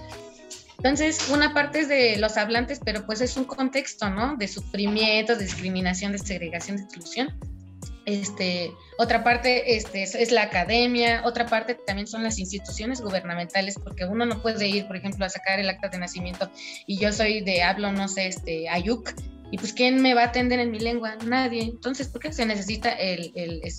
[0.80, 4.36] Entonces, una parte es de los hablantes, pero pues es un contexto, ¿no?
[4.36, 7.34] De sufrimiento, de discriminación, de segregación, de exclusión.
[8.06, 14.06] Este, otra parte este, es, la academia, otra parte también son las instituciones gubernamentales, porque
[14.06, 16.50] uno no puede ir, por ejemplo, a sacar el acta de nacimiento
[16.86, 19.14] y yo soy de, hablo, no sé, este, Ayuk,
[19.54, 21.16] y pues ¿quién me va a atender en mi lengua?
[21.28, 21.62] Nadie.
[21.62, 23.32] Entonces, ¿por qué se necesita el,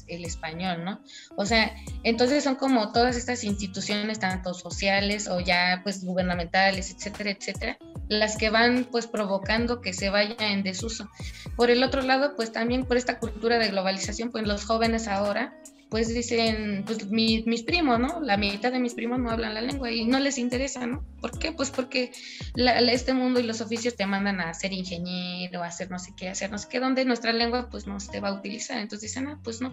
[0.06, 1.00] español, no?
[1.34, 7.32] O sea, entonces son como todas estas instituciones, tanto sociales o ya pues gubernamentales, etcétera,
[7.32, 7.76] etcétera,
[8.08, 11.08] las que van pues provocando que se vaya en desuso.
[11.56, 15.54] Por el otro lado, pues también por esta cultura de globalización, pues los jóvenes ahora
[15.90, 18.20] pues dicen, pues mis primos, ¿no?
[18.20, 21.04] La mitad de mis primos no hablan la lengua y no les interesa, ¿no?
[21.20, 21.52] ¿Por qué?
[21.52, 22.10] Pues porque
[22.56, 26.28] este mundo y los oficios te mandan a ser ingeniero, a hacer no sé qué,
[26.28, 28.78] a hacer no sé qué, donde nuestra lengua pues no se va a utilizar.
[28.78, 29.72] Entonces dicen, ah, pues no,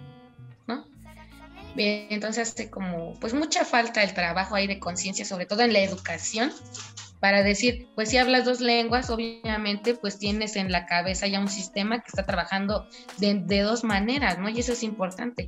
[0.67, 0.86] ¿no?
[1.76, 5.80] Entonces hace como, pues mucha falta el trabajo ahí de conciencia, sobre todo en la
[5.80, 6.52] educación,
[7.22, 11.48] para decir, pues si hablas dos lenguas, obviamente, pues tienes en la cabeza ya un
[11.48, 12.88] sistema que está trabajando
[13.20, 14.50] de, de dos maneras, ¿no?
[14.50, 15.48] Y eso es importante.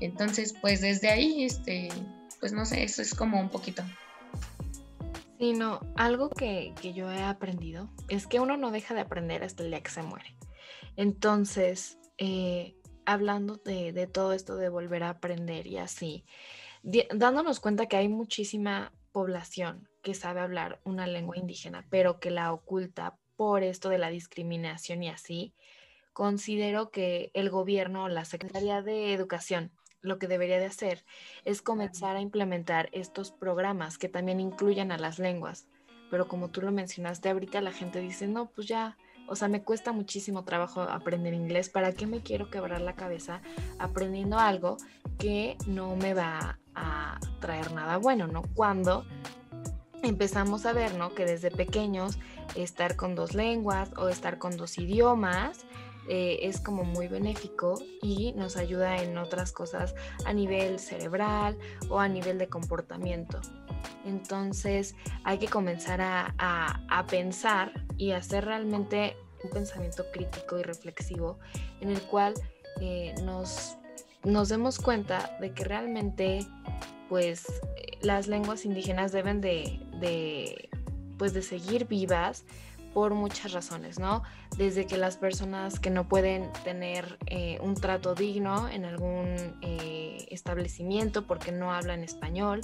[0.00, 1.88] Entonces, pues desde ahí, este,
[2.38, 3.82] pues no sé, eso es como un poquito.
[5.38, 9.62] Sí, no, algo que, yo he aprendido es que uno no deja de aprender hasta
[9.62, 10.34] el día que se muere.
[10.96, 12.74] Entonces, eh,
[13.04, 16.24] hablando de, todo esto de volver a aprender y así,
[17.14, 22.52] dándonos cuenta que hay muchísima población que sabe hablar una lengua indígena, pero que la
[22.52, 25.52] oculta por esto de la discriminación y así,
[26.12, 31.04] considero que el gobierno, la Secretaría de Educación, lo que debería de hacer
[31.44, 35.66] es comenzar a implementar estos programas que también incluyan a las lenguas.
[36.08, 39.64] Pero como tú lo mencionaste ahorita, la gente dice, no, pues ya, o sea, me
[39.64, 43.42] cuesta muchísimo trabajo aprender inglés, ¿para qué me quiero quebrar la cabeza
[43.80, 44.76] aprendiendo algo
[45.18, 48.42] que no me va a traer nada bueno, ¿no?
[48.54, 49.04] Cuando
[50.06, 51.14] empezamos a ver, ¿no?
[51.14, 52.18] Que desde pequeños
[52.54, 55.66] estar con dos lenguas o estar con dos idiomas
[56.08, 61.98] eh, es como muy benéfico y nos ayuda en otras cosas a nivel cerebral o
[61.98, 63.40] a nivel de comportamiento.
[64.04, 71.38] Entonces hay que comenzar a, pensar y hacer realmente un pensamiento crítico y reflexivo
[71.80, 72.34] en el cual
[72.80, 73.76] eh, nos,
[74.22, 76.46] nos demos cuenta de que realmente
[77.08, 77.46] pues
[78.00, 80.68] las lenguas indígenas deben de, de,
[81.18, 82.44] pues, de seguir vivas
[82.94, 84.22] por muchas razones, ¿no?
[84.56, 90.26] Desde que las personas que no pueden tener eh, un trato digno en algún eh,
[90.30, 92.60] establecimiento porque no hablan español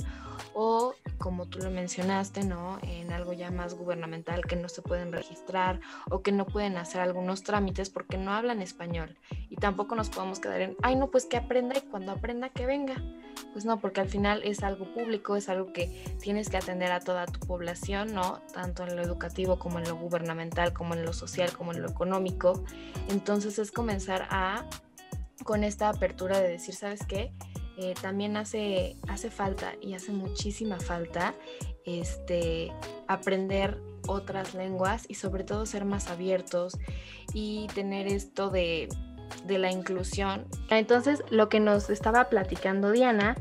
[0.55, 2.79] o como tú lo mencionaste, ¿no?
[2.83, 7.01] En algo ya más gubernamental que no se pueden registrar o que no pueden hacer
[7.01, 9.17] algunos trámites porque no hablan español
[9.51, 12.67] y tampoco nos podemos quedar en, ay no, pues que aprenda y cuando aprenda que
[12.67, 12.95] venga.
[13.53, 17.01] Pues no, porque al final es algo público, es algo que tienes que atender a
[17.01, 18.41] toda tu población, ¿no?
[18.53, 21.91] Tanto en lo educativo como en lo gubernamental, como en lo social, como en lo
[21.91, 22.65] económico.
[23.09, 24.65] Entonces es comenzar a,
[25.45, 27.33] con esta apertura de decir, ¿sabes qué?
[27.77, 31.35] eh, también hace, hace falta y hace muchísima falta
[31.85, 32.73] este,
[33.09, 36.79] aprender otras lenguas y sobre todo ser más abiertos
[37.33, 38.89] y tener esto de,
[39.47, 40.47] de la inclusión.
[40.69, 43.37] Entonces, lo que nos estaba platicando Diana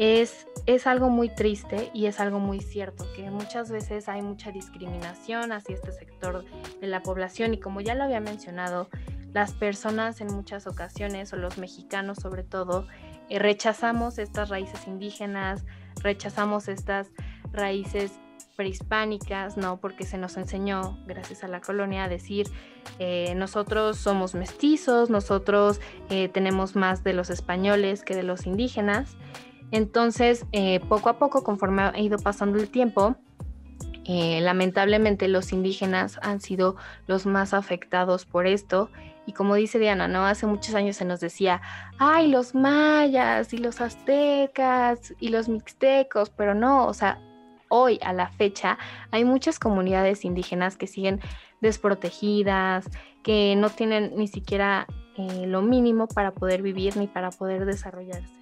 [0.00, 4.50] es, es algo muy triste y es algo muy cierto, que muchas veces hay mucha
[4.50, 6.46] discriminación hacia este sector
[6.80, 8.88] de la población y como ya lo había mencionado,
[9.34, 12.86] las personas en muchas ocasiones, o los mexicanos sobre todo,
[13.28, 15.66] eh, rechazamos estas raíces indígenas,
[16.02, 17.08] rechazamos estas
[17.52, 18.18] raíces
[18.56, 19.80] prehispánicas, ¿no?
[19.80, 22.48] Porque se nos enseñó, gracias a la colonia, a decir,
[22.98, 25.78] eh, nosotros somos mestizos, nosotros
[26.08, 29.16] eh, tenemos más de los españoles que de los indígenas.
[29.72, 33.16] Entonces, eh, poco a poco, conforme ha ido pasando el tiempo,
[34.04, 38.90] eh, lamentablemente los indígenas han sido los más afectados por esto.
[39.26, 40.26] Y como dice Diana, ¿no?
[40.26, 41.60] Hace muchos años se nos decía,
[41.98, 47.20] ay, los mayas y los aztecas y los mixtecos, pero no, o sea,
[47.68, 48.78] hoy a la fecha
[49.12, 51.20] hay muchas comunidades indígenas que siguen
[51.60, 52.86] desprotegidas,
[53.22, 58.39] que no tienen ni siquiera eh, lo mínimo para poder vivir ni para poder desarrollarse.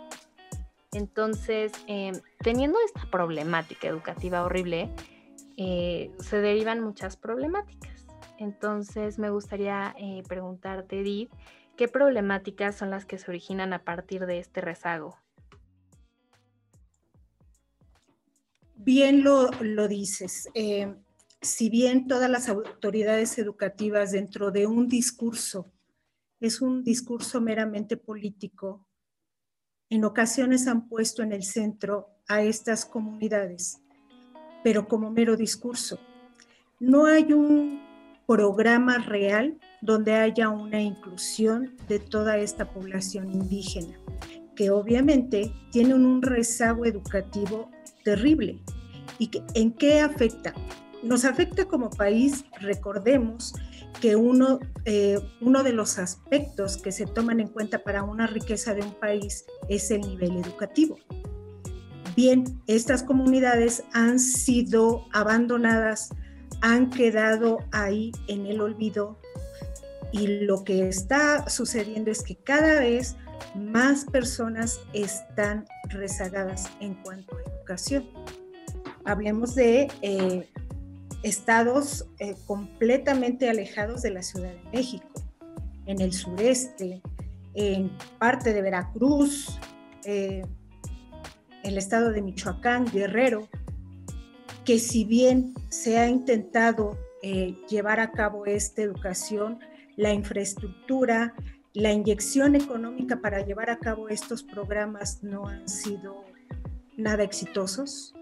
[0.92, 4.90] Entonces, em, teniendo esta problemática educativa horrible,
[5.56, 8.06] eh, se derivan muchas problemáticas.
[8.38, 11.30] Entonces, me gustaría eh, preguntarte, Edith,
[11.76, 15.16] ¿qué problemáticas son las que se originan a partir de este rezago?
[18.76, 19.50] Bien lo,
[19.88, 20.48] dices.
[20.54, 20.96] Em,
[21.42, 25.70] si bien todas las autoridades educativas dentro de un discurso
[26.40, 28.86] es un discurso meramente político,
[29.90, 33.80] en ocasiones han puesto en el centro a estas comunidades,
[34.62, 35.98] pero como mero discurso.
[36.78, 37.80] No hay un
[38.26, 43.98] programa real donde haya una inclusión de toda esta población indígena,
[44.54, 47.70] que obviamente tienen un rezago educativo
[48.04, 48.58] terrible.
[49.18, 50.52] ¿Y en qué afecta?
[51.02, 53.54] Nos afecta como país, recordemos,
[54.00, 58.74] que uno, eh, uno de los aspectos que se toman en cuenta para una riqueza
[58.74, 60.96] de un país es el nivel educativo.
[62.16, 66.10] Bien, estas comunidades han sido abandonadas,
[66.62, 69.18] han quedado ahí en el olvido
[70.10, 73.16] y lo que está sucediendo es que cada vez
[73.54, 78.08] más personas están rezagadas en cuanto a educación.
[79.04, 80.48] Hablemos de eh,
[81.22, 85.06] estados eh, completamente alejados de la Ciudad de México,
[85.86, 87.02] en el sureste,
[87.54, 89.58] en parte de Veracruz,
[90.04, 90.42] eh,
[91.64, 93.48] el estado de Michoacán, Guerrero,
[94.64, 99.58] que si bien se ha intentado eh, llevar a cabo esta educación,
[99.96, 101.34] la infraestructura,
[101.74, 106.24] la inyección económica para llevar a cabo estos programas no han sido
[106.96, 108.14] nada exitosos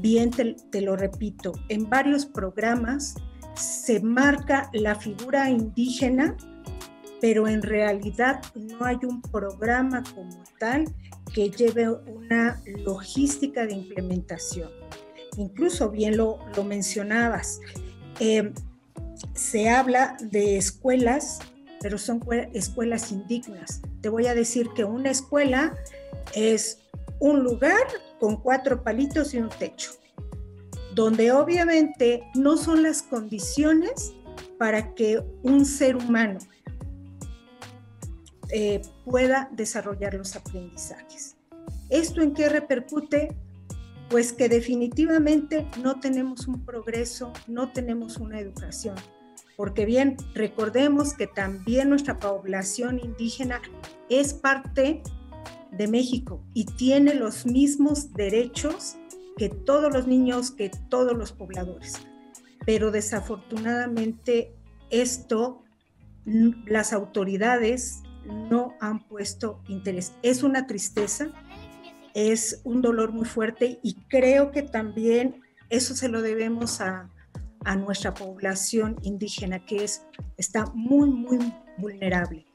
[0.00, 3.14] bien te, lo repito, en varios programas
[3.54, 6.36] se marca la figura indígena,
[7.20, 10.84] pero en realidad no hay un programa como tal
[11.34, 14.70] que lleve una logística de implementación.
[15.36, 17.60] Incluso bien lo, mencionabas,
[18.20, 18.52] em,
[19.34, 21.40] se habla de escuelas,
[21.80, 22.20] pero son
[22.52, 23.80] escuelas indignas.
[24.00, 25.76] Te voy a decir que una escuela
[26.34, 26.78] es
[27.18, 27.86] un lugar
[28.22, 29.90] con cuatro palitos y un techo,
[30.94, 34.12] donde obviamente no son las condiciones
[34.60, 36.38] para que un ser humano
[38.52, 41.36] eh, pueda desarrollar los aprendizajes.
[41.90, 43.34] ¿Esto en qué repercute?
[44.08, 48.94] Pues que definitivamente no tenemos un progreso, no tenemos una educación.
[49.56, 53.60] Porque bien, recordemos que también nuestra población indígena
[54.08, 55.02] es parte
[55.72, 58.96] de México y tiene los mismos derechos
[59.36, 61.94] que todos los niños, que todos los pobladores.
[62.64, 64.54] Pero desafortunadamente
[64.90, 65.62] esto
[66.24, 70.12] las autoridades no han puesto interés.
[70.22, 71.28] Es una tristeza,
[72.14, 77.10] es un dolor muy fuerte y creo que también eso se lo debemos a,
[77.64, 80.06] a nuestra población indígena, que es,
[80.36, 81.38] está muy, muy
[81.78, 82.46] vulnerable.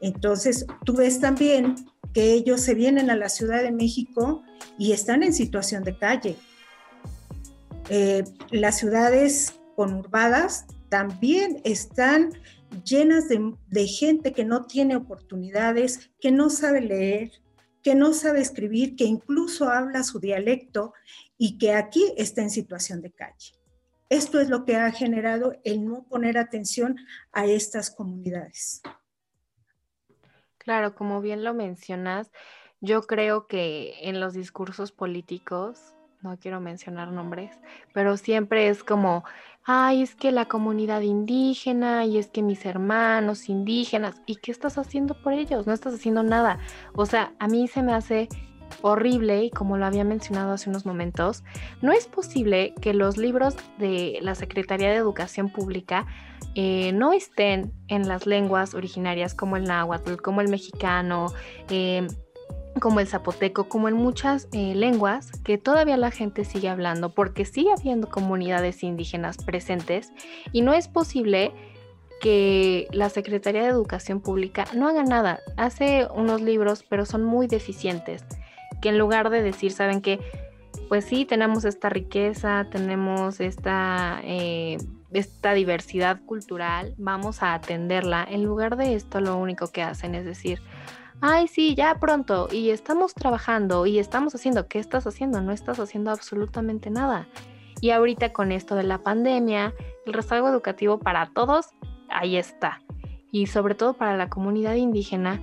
[0.00, 1.76] Entonces, tú ves también
[2.14, 4.42] que ellos se vienen a la Ciudad de México
[4.78, 6.36] y están en situación de calle.
[7.90, 12.30] Eh, las ciudades conurbadas también están
[12.84, 17.32] llenas de, gente que no tiene oportunidades, que no sabe leer,
[17.82, 20.94] que no sabe escribir, que incluso habla su dialecto
[21.36, 23.52] y que aquí está en situación de calle.
[24.08, 26.96] Esto es lo que ha generado el no poner atención
[27.32, 28.82] a estas comunidades.
[30.64, 32.32] Claro, como bien lo mencionas,
[32.80, 37.52] yo creo que en los discursos políticos, no quiero mencionar nombres,
[37.92, 39.24] pero siempre es como,
[39.64, 44.78] ay, es que la comunidad indígena y es que mis hermanos indígenas, ¿y qué estás
[44.78, 45.66] haciendo por ellos?
[45.66, 46.58] No estás haciendo nada.
[46.94, 48.30] O sea, a mí se me hace
[48.82, 51.42] horrible y como lo había mencionado hace unos momentos,
[51.82, 56.06] no es posible que los libros de la Secretaría de Educación Pública
[56.54, 61.32] eh, no estén en las lenguas originarias como el náhuatl, como el mexicano,
[61.70, 62.06] eh,
[62.80, 67.44] como el zapoteco, como en muchas eh, lenguas que todavía la gente sigue hablando porque
[67.44, 70.12] sigue habiendo comunidades indígenas presentes
[70.52, 71.52] y no es posible
[72.20, 75.40] que la Secretaría de Educación Pública no haga nada.
[75.56, 78.24] Hace unos libros, pero son muy deficientes,
[78.84, 80.20] que en lugar de decir, ¿saben qué?
[80.90, 84.76] Pues sí, tenemos esta riqueza, tenemos esta, eh,
[85.10, 88.26] esta diversidad cultural, vamos a atenderla.
[88.28, 90.60] En lugar de esto, lo único que hacen es decir,
[91.22, 95.40] ay, sí, ya pronto, y estamos trabajando y estamos haciendo, ¿qué estás haciendo?
[95.40, 97.26] No estás haciendo absolutamente nada.
[97.80, 99.72] Y ahorita con esto de la pandemia,
[100.04, 101.70] el rezago educativo para todos,
[102.10, 102.82] ahí está.
[103.32, 105.40] Y sobre todo para la comunidad indígena,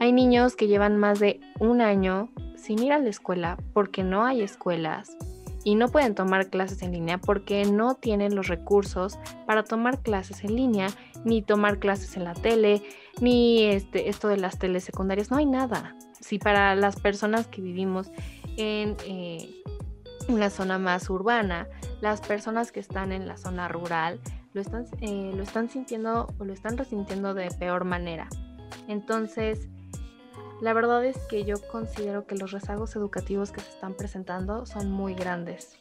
[0.00, 2.30] hay niños que llevan más de un año
[2.60, 5.16] sin ir a la escuela porque no hay escuelas
[5.64, 10.44] y no pueden tomar clases en línea porque no tienen los recursos para tomar clases
[10.44, 10.88] en línea,
[11.24, 12.82] ni tomar clases en la tele,
[13.20, 15.96] ni este, esto de las telesecundarias, no hay nada.
[16.18, 18.10] Si para las personas que vivimos
[18.56, 19.62] en eh,
[20.28, 21.68] una zona más urbana,
[22.00, 24.20] las personas que están en la zona rural
[24.52, 28.28] lo están, eh, lo están sintiendo o lo están resintiendo de peor manera.
[28.88, 29.68] Entonces,
[30.60, 34.90] la verdad es que yo considero que los rezagos educativos que se están presentando son
[34.90, 35.76] muy grandes.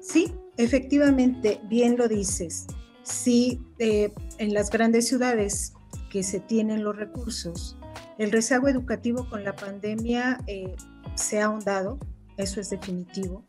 [0.00, 2.66] Sí, efectivamente, bien lo dices.
[3.02, 5.72] Sí, eh, en las grandes ciudades
[6.10, 7.76] que se tienen los recursos,
[8.18, 10.74] el rezago educativo con la pandemia eh,
[11.14, 11.98] se ha ahondado,
[12.36, 13.44] eso es definitivo.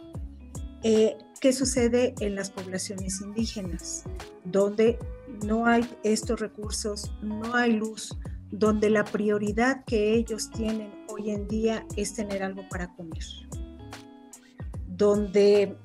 [0.84, 4.04] Eh, ¿Qué sucede en las poblaciones indígenas?
[4.44, 4.98] Donde
[5.44, 8.18] no hay estos recursos, no hay luz,
[8.52, 13.24] donde la prioridad que ellos tienen hoy en día es tener algo para comer,
[14.88, 15.78] donde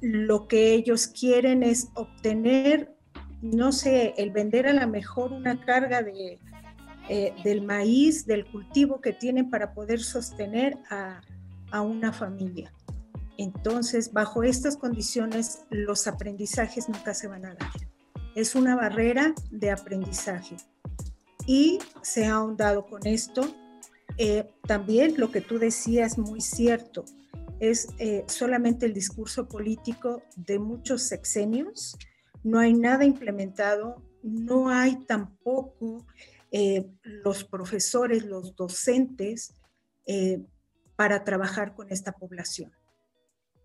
[0.00, 2.94] lo que ellos quieren es obtener,
[3.40, 6.38] no sé, el vender a lo mejor una carga de,
[7.08, 11.22] eh, del maíz, del cultivo que tienen para poder sostener a,
[11.70, 12.72] a una familia.
[13.38, 17.93] Entonces, bajo estas condiciones, los aprendizajes nunca se van a dar
[18.34, 20.56] es una barrera de aprendizaje.
[21.46, 23.54] Y se ha ahondado con esto.
[24.18, 27.04] Eh, también lo que tú decías, muy cierto,
[27.60, 31.96] es eh, solamente el discurso político de muchos sexenios.
[32.42, 36.06] No hay nada implementado, no hay tampoco
[36.50, 39.54] eh, los profesores, los docentes
[40.96, 42.70] para trabajar con esta población.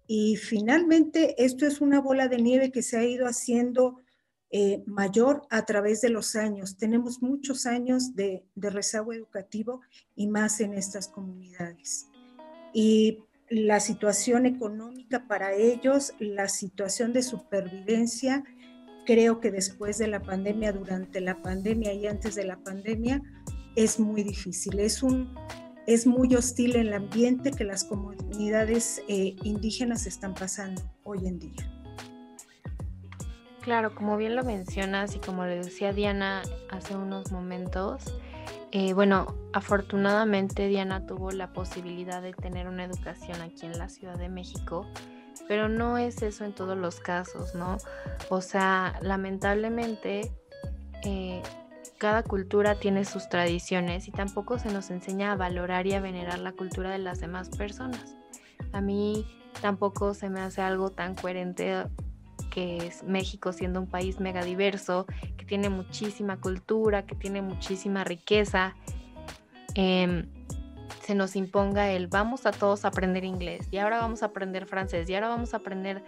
[0.08, 4.00] Y finalmente, esto es una bola de nieve que se ha ido haciendo
[4.52, 6.78] eh, mayor a través de los años.
[6.78, 9.82] Tenemos muchos años de, rezago educativo
[10.16, 12.08] y más en estas comunidades.
[12.74, 13.20] Y
[13.50, 18.44] la situación económica para ellos, la situación de supervivencia,
[19.06, 23.22] creo que después de la pandemia, durante la pandemia y antes de la pandemia,
[23.76, 24.80] es muy difícil.
[24.80, 25.36] Es, un,
[25.86, 31.79] es muy hostil el ambiente que las comunidades eh, indígenas están pasando hoy en día.
[33.62, 38.14] Claro, como bien lo mencionas y como le decía Diana hace unos momentos,
[38.72, 44.18] eh, bueno, afortunadamente Diana tuvo la posibilidad de tener una educación aquí en la Ciudad
[44.18, 44.86] de México,
[45.48, 47.78] pero no es eso en todos los casos, ¿no?
[48.30, 50.32] O sea, lamentablemente
[51.04, 51.42] eh,
[51.98, 56.40] cada cultura tiene sus tradiciones y tampoco se nos enseña a valorar y a venerar
[56.40, 58.16] la cultura de las demás personas.
[58.72, 59.26] A mí
[59.62, 61.86] tampoco se me hace algo tan coherente
[62.50, 65.06] que es México siendo un país mega diverso,
[65.38, 68.76] que tiene muchísima cultura, que tiene muchísima riqueza,
[69.76, 70.28] em,
[71.02, 74.66] se nos imponga el vamos a todos a aprender inglés y ahora vamos a aprender
[74.68, 76.04] francés y ahora vamos a aprender,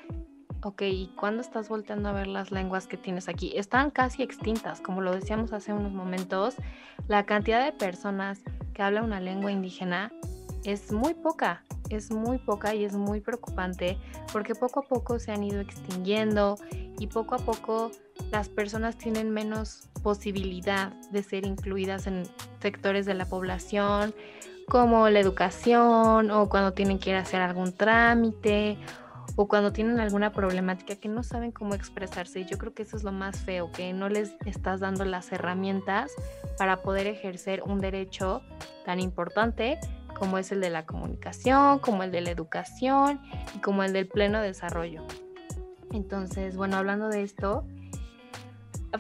[0.61, 3.53] ok, ¿y cuándo estás volteando a ver las lenguas que tienes aquí?
[3.55, 6.55] Están casi extintas, como lo decíamos hace unos momentos,
[7.07, 8.41] la cantidad de personas
[8.73, 10.11] que hablan una lengua indígena
[10.63, 11.63] es muy poca
[11.95, 13.97] es muy poca y es muy preocupante
[14.31, 16.57] porque poco a poco se han ido extinguiendo
[16.99, 17.91] y poco a poco
[18.31, 22.23] las personas tienen menos posibilidad de ser incluidas en
[22.61, 24.13] sectores de la población
[24.67, 28.77] como la educación o cuando tienen que ir a hacer algún trámite
[29.35, 32.45] o cuando tienen alguna problemática que no saben cómo expresarse.
[32.45, 36.11] Yo creo que eso es lo más feo, que no les estás dando las herramientas
[36.57, 38.41] para poder ejercer un derecho
[38.85, 39.79] tan importante
[40.21, 43.19] como es el de la comunicación, como el de la educación
[43.55, 45.01] y como el del pleno desarrollo.
[45.91, 47.65] Entonces, bueno, hablando de esto,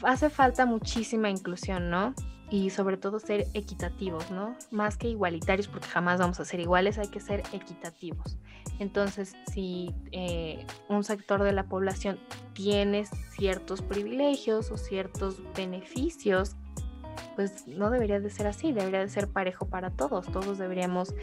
[0.01, 2.15] hace falta muchísima inclusión, ¿no?
[2.49, 4.55] Y sobre todo ser equitativos, ¿no?
[4.71, 8.39] Más que igualitarios, porque jamás vamos a ser iguales, hay que ser equitativos.
[8.79, 12.19] Entonces, si eh, un sector de la población
[12.53, 16.55] tiene ciertos privilegios o ciertos beneficios,
[17.35, 20.31] pues no debería de ser así, debería de ser parejo para todos.
[20.31, 21.13] Todos deberíamos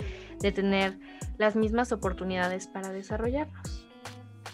[0.41, 0.99] de tener
[1.39, 3.87] las mismas oportunidades para desarrollarnos.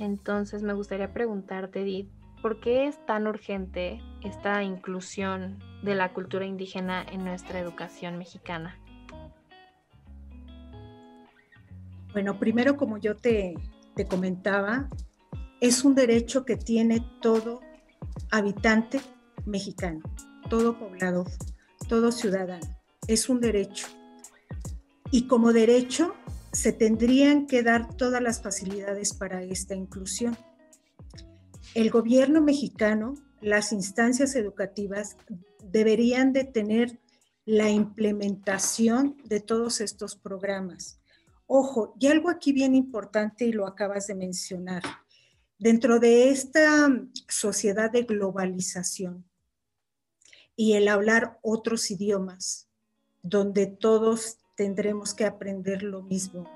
[0.01, 2.11] Entonces me gustaría preguntarte, Edith,
[2.43, 8.79] ¿por qué es tan urgente esta inclusión de la cultura indígena en nuestra educación mexicana?
[12.13, 13.55] Bueno, primero, como yo te,
[13.97, 14.89] te comentaba,
[15.61, 17.61] es un derecho que tiene todo
[18.31, 19.01] habitante
[19.47, 20.01] mexicano,
[20.49, 21.31] todo poblador,
[21.89, 22.67] todo ciudadano.
[23.07, 23.87] Es un derecho.
[25.11, 26.15] Y como derecho
[26.53, 30.37] se tendrían que dar todas las facilidades para esta inclusión.
[31.75, 35.17] El gobierno mexicano, las instancias educativas
[35.63, 37.01] deberían de tener
[37.45, 41.01] la implementación de todos estos programas.
[41.47, 44.83] Ojo, y algo aquí bien importante y lo acabas de mencionar.
[45.59, 46.89] Dentro de esta
[47.29, 49.25] sociedad de globalización
[50.57, 52.69] y el hablar otros idiomas,
[53.23, 56.49] donde todos tendremos que aprender lo mismo.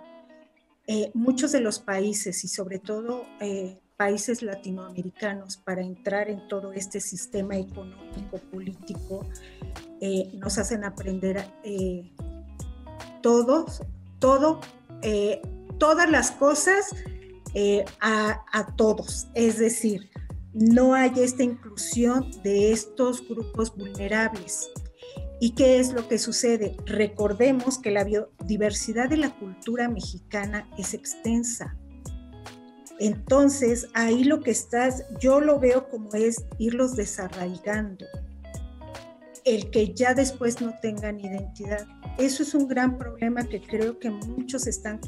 [0.86, 6.72] Eh, muchos de los países y sobre todo eh, países latinoamericanos para entrar en todo
[6.72, 9.26] este sistema económico, político,
[10.00, 11.44] eh, nos hacen aprender
[13.20, 13.82] todos,
[14.20, 14.60] todo,
[15.78, 16.94] todas las cosas
[18.00, 19.26] a, a todos.
[19.34, 20.08] Es decir,
[20.60, 24.70] no hay esta inclusión de estos grupos vulnerables.
[25.40, 26.76] ¿Y qué es lo que sucede?
[26.84, 31.76] Recordemos que la biodiversidad de la cultura mexicana es extensa.
[32.98, 38.06] Entonces, ahí lo que estás, yo lo veo como es irlos desarraigando.
[39.44, 41.86] El que ya después no tengan identidad.
[42.18, 45.00] Eso es un gran problema que creo que muchos están,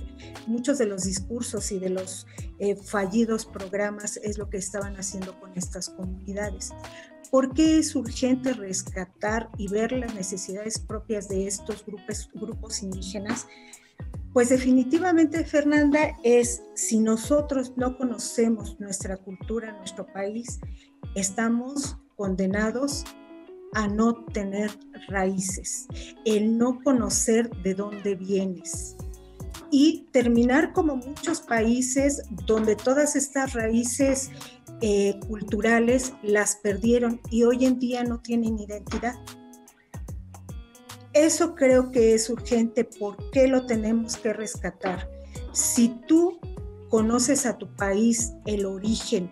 [0.47, 2.25] muchos de los discursos y de los
[2.61, 6.71] eh, fallidos programas es lo que estaban haciendo con estas comunidades.
[7.33, 13.49] ¿Por qué es urgente rescatar y ver las necesidades propias de estos grupos, grupos indígenas?
[14.33, 20.61] Pues definitivamente, Fernanda, es si nosotros no conocemos nuestra cultura, nuestro país,
[21.17, 23.05] estamos condenados
[23.75, 24.71] a no tener
[25.09, 25.87] raíces,
[26.25, 28.97] el no conocer de dónde vienes
[29.71, 34.31] y terminar como muchos países donde todas estas raíces
[34.81, 39.15] eh, culturales las perdieron y hoy en día no tienen identidad.
[41.13, 42.85] Eso creo que es urgente.
[42.85, 45.09] ¿Por qué lo tenemos que rescatar?
[45.53, 46.39] Si tú
[46.89, 49.31] conoces a tu país, el origen,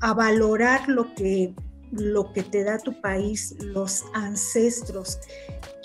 [0.00, 1.54] a valorar lo que,
[1.96, 5.18] lo que te da tu país, los ancestros,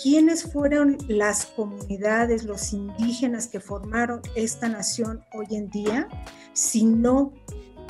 [0.01, 6.07] quiénes fueron las comunidades, los indígenas que formaron esta nación hoy en día,
[6.53, 7.33] si no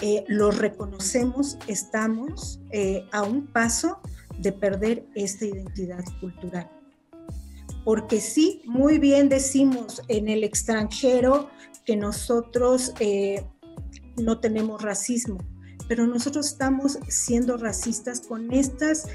[0.02, 4.00] eh, los reconocemos, estamos eh, a un paso
[4.38, 6.70] de perder esta identidad cultural.
[7.84, 11.50] Porque sí, muy bien decimos en el extranjero
[11.86, 13.44] que nosotros eh,
[14.18, 15.38] no tenemos racismo,
[15.90, 19.08] pero nosotros estamos siendo racistas con estas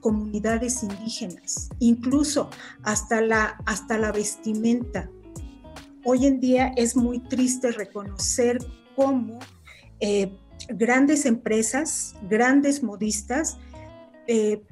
[0.00, 2.50] comunidades indígenas, incluso
[2.82, 5.08] hasta la, hasta la vestimenta.
[6.04, 8.58] Hoy en día es muy triste reconocer
[8.94, 9.38] cómo
[9.98, 10.36] eh,
[10.68, 13.56] grandes empresas, grandes modistas,
[14.26, 14.62] eh,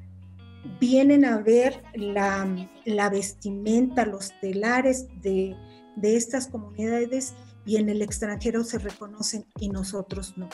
[0.79, 5.55] vienen a ver la, vestimenta, los telares de,
[5.95, 7.33] de estas comunidades
[7.65, 10.47] y en el extranjero se reconocen y nosotros no.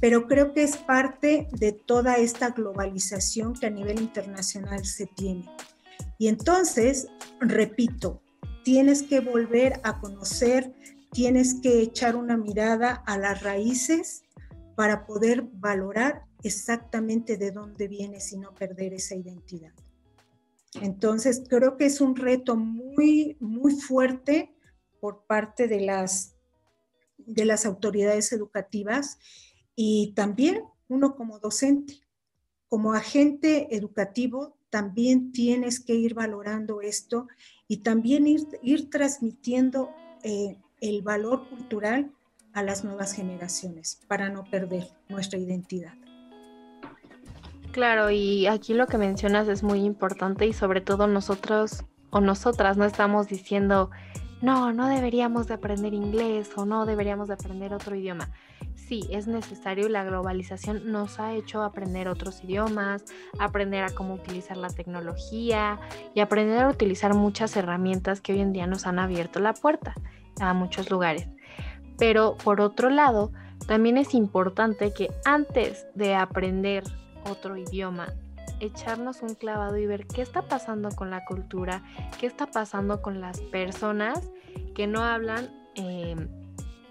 [0.00, 5.44] Pero creo que es parte de toda esta globalización que a nivel internacional se tiene.
[6.18, 7.08] Y entonces,
[7.40, 8.22] repito,
[8.64, 10.74] tienes que volver a conocer
[11.12, 14.22] tienes que echar una mirada a las raíces
[14.76, 19.72] para poder valorar exactamente de dónde vienes y no perder esa identidad.
[20.80, 24.54] Entonces, creo que es un reto muy, muy fuerte
[25.00, 26.36] por parte de las,
[27.26, 29.18] de las autoridades educativas
[29.74, 32.00] y también uno como docente,
[32.68, 37.26] como agente educativo, también tienes que ir valorando esto
[37.66, 39.90] y también ir, ir transmitiendo
[40.22, 42.12] eh, el valor cultural
[42.52, 45.94] a las nuevas generaciones para no perder nuestra identidad.
[47.72, 52.76] Claro, y aquí lo que mencionas es muy importante y sobre todo nosotros o nosotras
[52.76, 53.90] no estamos diciendo,
[54.42, 58.28] no, no deberíamos de aprender inglés o no deberíamos de aprender otro idioma.
[58.74, 63.04] Sí, es necesario y la globalización nos ha hecho aprender otros idiomas,
[63.38, 65.78] aprender a cómo utilizar la tecnología
[66.14, 69.94] y aprender a utilizar muchas herramientas que hoy en día nos han abierto la puerta
[70.40, 71.28] a muchos lugares.
[71.98, 73.30] Pero por otro lado,
[73.66, 76.82] también es importante que antes de aprender
[77.30, 78.12] otro idioma,
[78.60, 81.82] echarnos un clavado y ver qué está pasando con la cultura,
[82.18, 84.30] qué está pasando con las personas
[84.74, 86.28] que no hablan em,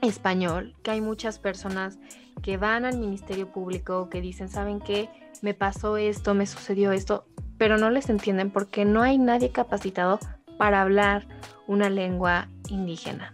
[0.01, 1.99] español, que hay muchas personas
[2.41, 5.09] que van al Ministerio Público, que dicen, ¿saben qué?
[5.41, 7.25] Me pasó esto, me sucedió esto,
[7.57, 10.19] pero no les entienden porque no hay nadie capacitado
[10.57, 11.27] para hablar
[11.67, 13.33] una lengua indígena.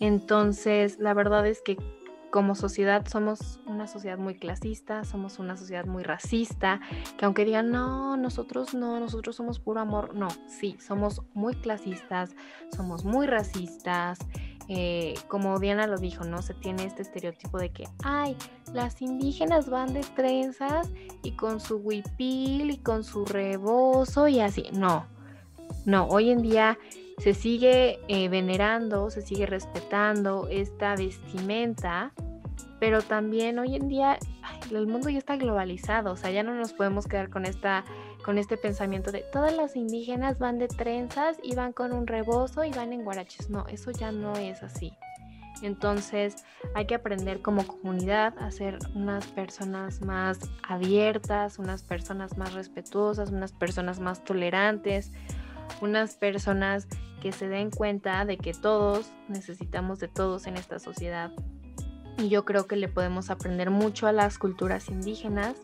[0.00, 1.76] Entonces, la verdad es que
[2.30, 6.80] como sociedad somos una sociedad muy clasista, somos una sociedad muy racista,
[7.16, 12.34] que aunque digan, no, nosotros no, nosotros somos puro amor, no, sí, somos muy clasistas,
[12.74, 14.18] somos muy racistas.
[14.70, 16.42] Eh, como Diana lo dijo, ¿no?
[16.42, 18.36] Se tiene este estereotipo de que, ay,
[18.74, 20.90] las indígenas van de trenzas
[21.22, 24.64] y con su huipil y con su rebozo y así.
[24.74, 25.06] No,
[25.86, 26.78] no, hoy en día
[27.18, 32.12] se sigue eh, venerando, se sigue respetando esta vestimenta,
[32.78, 34.18] pero también hoy en día
[34.70, 37.84] el mundo ya está globalizado, o sea, ya no nos podemos quedar con esta
[38.24, 42.62] con este pensamiento de todas las indígenas van de trenzas y van con un rebozo
[42.62, 43.48] y van en guaraches.
[43.48, 44.92] No, eso ya no es así.
[45.62, 46.44] Entonces
[46.74, 53.30] hay que aprender como comunidad a ser unas personas más abiertas, unas personas más respetuosas,
[53.30, 55.10] unas personas más tolerantes,
[55.80, 56.86] unas personas
[57.20, 61.32] que se den cuenta de que todos necesitamos de todos en esta sociedad.
[62.18, 65.54] Y yo creo que le podemos aprender mucho a las culturas indígenas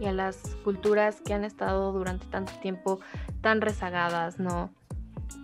[0.00, 3.00] y a las culturas que han estado durante tanto tiempo
[3.40, 4.70] tan rezagadas, ¿no?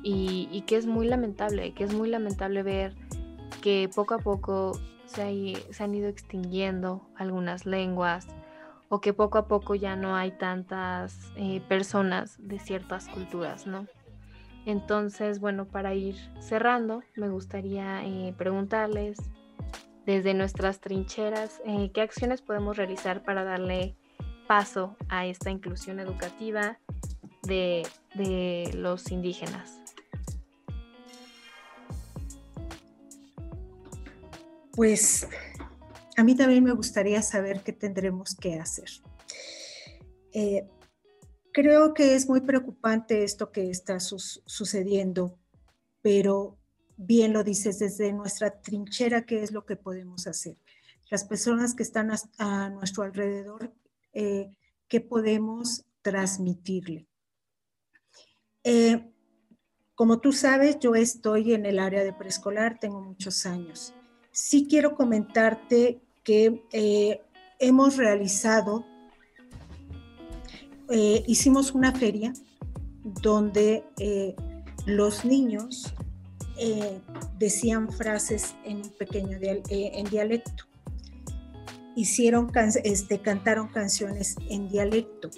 [0.03, 2.95] Y, que es muy lamentable, que es muy lamentable ver
[3.63, 8.29] que poco a poco se, han ido extinguiendo algunas lenguas
[8.91, 13.87] o que poco a poco ya no hay tantas eh, personas de ciertas culturas, ¿no?
[14.67, 19.19] Entonces, bueno, para ir cerrando, me gustaría eh, preguntarles
[20.07, 23.97] desde nuestras trincheras eh, qué acciones podemos realizar para darle
[24.47, 26.79] paso a esta inclusión educativa
[27.43, 27.87] de,
[28.75, 29.81] los indígenas.
[34.73, 35.29] Pues
[36.17, 38.89] a mí también me gustaría saber qué tendremos que hacer.
[40.33, 40.67] Eh,
[41.55, 45.39] Creo que es muy preocupante esto que está sucediendo,
[46.03, 46.59] pero
[46.97, 50.57] bien lo dices desde nuestra trinchera, ¿qué es lo que podemos hacer?
[51.11, 53.73] Las personas que están a, nuestro alrededor,
[54.15, 54.51] eh,
[54.89, 57.07] ¿qué podemos transmitirle?
[58.65, 59.13] Eh,
[59.95, 63.95] como tú sabes, yo estoy en el área de preescolar, tengo muchos años.
[64.33, 67.23] Sí quiero comentarte que eh,
[67.61, 68.85] hemos realizado
[70.91, 72.33] eh, hicimos una feria
[73.23, 74.35] donde eh,
[74.87, 75.95] los niños
[76.59, 77.01] eh,
[77.39, 80.65] decían frases en un pequeño en dialecto.
[81.97, 82.51] Hicieron,
[82.83, 85.31] este, cantaron canciones en dialecto.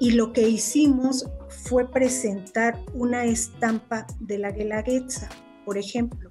[0.00, 5.28] Y lo que hicimos fue presentar una estampa de la Guelaguetza,
[5.64, 6.30] por ejemplo.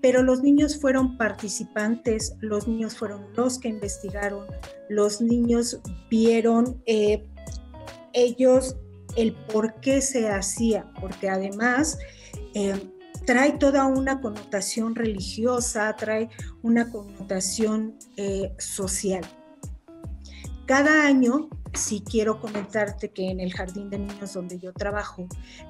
[0.00, 4.46] Pero los niños fueron participantes, los niños fueron los que investigaron,
[4.88, 6.80] los niños vieron
[8.18, 8.76] ellos
[9.16, 11.98] el por qué se hacía, porque además
[12.54, 12.92] eh,
[13.26, 16.28] trae toda una connotación religiosa, trae
[16.62, 19.24] una connotación eh, social.
[20.66, 25.26] Cada año, si quiero comentarte que en el Jardín de Niños donde yo trabajo,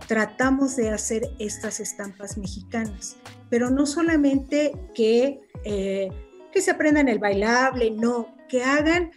[0.08, 3.16] tratamos de hacer estas estampas mexicanas,
[3.48, 6.10] pero no solamente que, eh,
[6.52, 9.10] que se aprendan el bailable, no, que hagan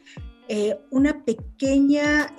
[0.89, 2.34] una pequeña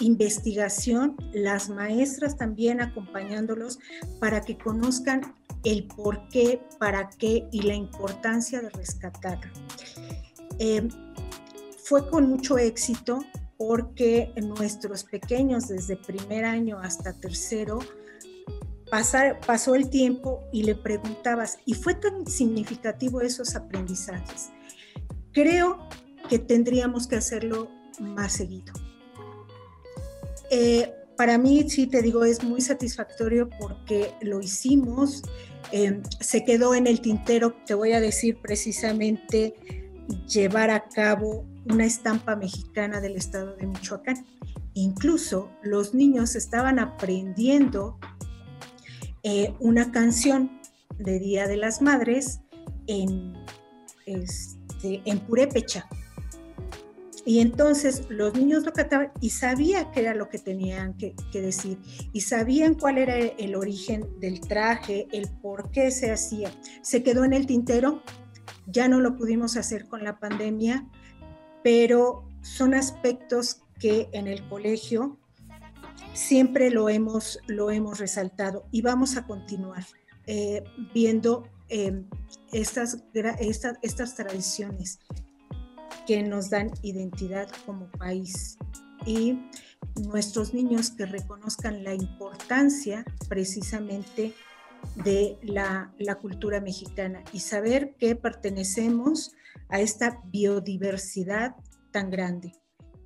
[0.00, 3.78] investigación, las maestras también acompañándolos
[4.20, 5.34] para que conozcan
[5.64, 9.40] el por qué, para qué y la importancia de rescatar.
[10.58, 10.88] Eh,
[11.84, 13.20] fue con mucho éxito
[13.56, 17.78] porque nuestros pequeños desde primer año hasta tercero
[19.46, 24.50] pasó el tiempo y le preguntabas, y fue tan significativo esos aprendizajes.
[25.32, 25.88] Creo
[26.28, 27.68] que tendríamos que hacerlo
[27.98, 28.72] más seguido.
[30.50, 35.22] Eh, para mí, sí te digo, es muy satisfactorio porque lo hicimos,
[35.72, 39.54] em, se quedó en el tintero, te voy a decir precisamente,
[40.28, 44.24] llevar a cabo una estampa mexicana del estado de Michoacán.
[44.74, 47.98] Incluso los niños estaban aprendiendo
[49.22, 50.60] eh, una canción
[50.98, 52.40] de Día de las Madres
[52.86, 53.34] en,
[54.04, 55.88] este, en Purépecha.
[57.26, 61.76] Y entonces los niños lo cantaban y sabían qué era lo que tenían que, decir
[62.12, 66.52] y sabían cuál era el origen del traje, el por qué se hacía.
[66.82, 68.00] Se quedó en el tintero,
[68.68, 70.88] ya no lo pudimos hacer con la pandemia,
[71.64, 75.18] pero son aspectos que en el colegio
[76.14, 79.84] siempre lo hemos, lo hemos resaltado y vamos a continuar
[80.26, 80.62] eh,
[80.94, 82.04] viendo eh,
[82.52, 83.02] estas,
[83.82, 85.00] estas tradiciones
[86.06, 88.56] que nos dan identidad como país
[89.04, 89.38] y
[90.06, 94.34] nuestros niños que reconozcan la importancia precisamente
[95.04, 99.32] de la, cultura mexicana y saber que pertenecemos
[99.68, 101.56] a esta biodiversidad
[101.92, 102.52] tan grande.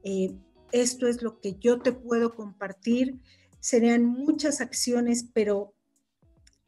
[0.04, 0.36] Eh,
[0.72, 3.18] esto es lo que yo te puedo compartir.
[3.60, 5.74] Serían muchas acciones, pero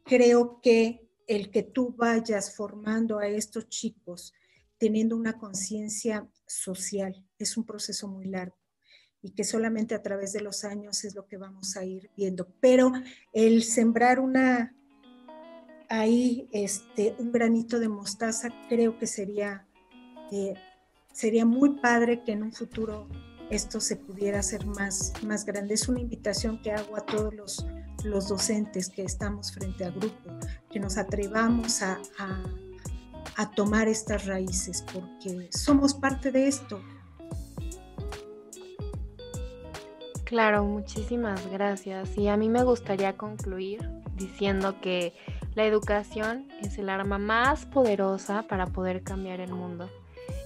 [0.03, 4.33] creo que el que tú vayas formando a estos chicos
[4.83, 7.25] teniendo una conciencia social.
[7.39, 8.57] Es un proceso muy largo
[9.21, 12.49] y que solamente a través de los años es lo que vamos a ir viendo.
[12.59, 12.91] Pero
[13.31, 14.75] el sembrar una
[15.87, 19.65] ahí este un granito de mostaza creo que sería
[20.33, 20.55] eh,
[21.13, 23.07] sería muy padre que en un futuro
[23.49, 25.75] esto se pudiera hacer más, más grande.
[25.75, 27.65] Es una invitación que hago a todos los,
[28.03, 30.29] los docentes que estamos frente al grupo,
[30.69, 32.43] que nos atrevamos a a
[33.51, 36.81] tomar estas raíces, porque somos parte de esto.
[40.23, 42.17] Claro, muchísimas gracias.
[42.17, 45.13] Y a mí me gustaría concluir diciendo que
[45.55, 49.89] la educación es el arma más poderosa para poder cambiar el mundo.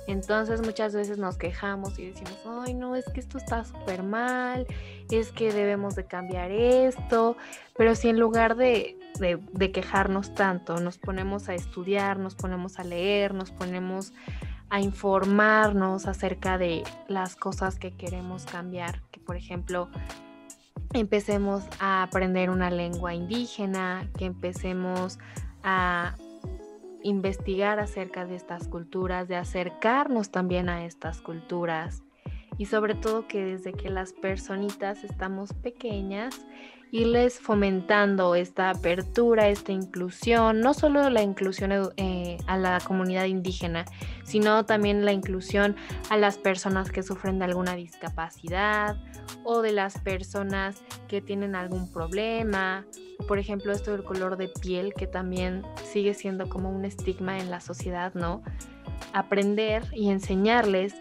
[0.07, 4.65] Entonces muchas veces nos quejamos y decimos, ay no, es que esto está súper mal,
[5.11, 7.35] es que debemos de cambiar esto,
[7.75, 12.85] pero si en lugar de, de, quejarnos tanto, nos ponemos a estudiar, nos ponemos a
[12.85, 14.13] leer, nos ponemos
[14.69, 19.89] a informarnos acerca de las cosas que queremos cambiar, que por ejemplo
[20.93, 25.19] empecemos a aprender una lengua indígena, que empecemos
[25.63, 26.15] a
[27.07, 32.03] investigar acerca de estas culturas, de acercarnos también a estas culturas.
[32.57, 36.45] Y sobre todo que desde que las personitas estamos pequeñas,
[36.91, 43.85] irles fomentando esta apertura, esta inclusión, no solo la inclusión eh, a la comunidad indígena,
[44.23, 45.75] sino también la inclusión
[46.09, 48.97] a las personas que sufren de alguna discapacidad
[49.43, 52.85] o de las personas que tienen algún problema,
[53.27, 57.49] por ejemplo esto del color de piel que también sigue siendo como un estigma en
[57.49, 58.41] la sociedad, ¿no?
[59.13, 60.95] Aprender y enseñarles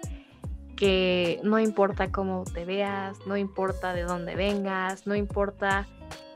[0.76, 5.86] que no importa cómo te veas, no importa de dónde vengas, no importa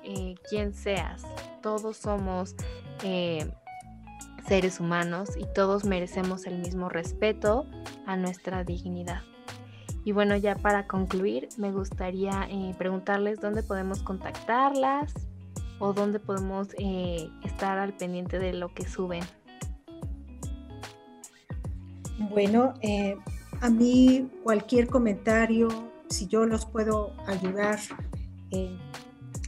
[0.03, 1.22] eh, quién seas,
[1.62, 2.57] todos somos
[3.05, 3.53] eh,
[4.49, 7.66] seres humanos y todos merecemos el mismo respeto
[8.07, 9.20] a nuestra dignidad.
[10.03, 15.12] Y bueno, ya para concluir, me gustaría eh, preguntarles dónde podemos contactarlas
[15.78, 16.68] o dónde podemos
[17.45, 19.22] estar al pendiente de lo que suben.
[22.30, 22.74] Bueno,
[23.61, 25.69] a mí cualquier comentario,
[26.09, 27.79] si yo los puedo ayudar
[28.51, 28.81] en,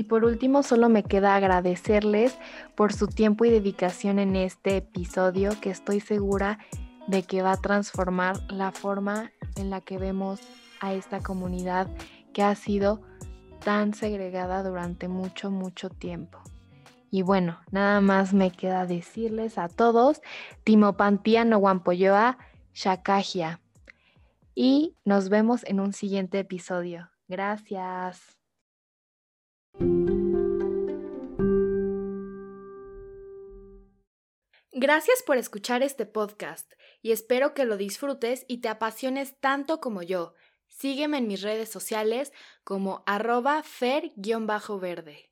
[0.01, 2.38] Y por último, solo me queda agradecerles
[2.74, 6.59] por su tiempo y dedicación en este episodio que estoy segura
[7.07, 10.40] de que va a transformar la forma en la que vemos
[10.80, 11.86] a esta comunidad
[12.32, 13.03] que ha sido
[13.62, 16.38] tan segregada durante mucho, mucho tiempo.
[17.11, 20.22] Y bueno, nada más me queda decirles a todos,
[20.64, 22.38] Timopantía no Guampoyoa,
[22.72, 23.61] Shakagia.
[24.55, 27.11] Y nos vemos en un siguiente episodio.
[27.28, 28.39] Gracias.
[34.73, 40.01] Gracias por escuchar este podcast y espero que lo disfrutes y te apasiones tanto como
[40.03, 40.35] yo.
[40.68, 45.30] Sígueme en mis redes sociales como arroba fer-verde.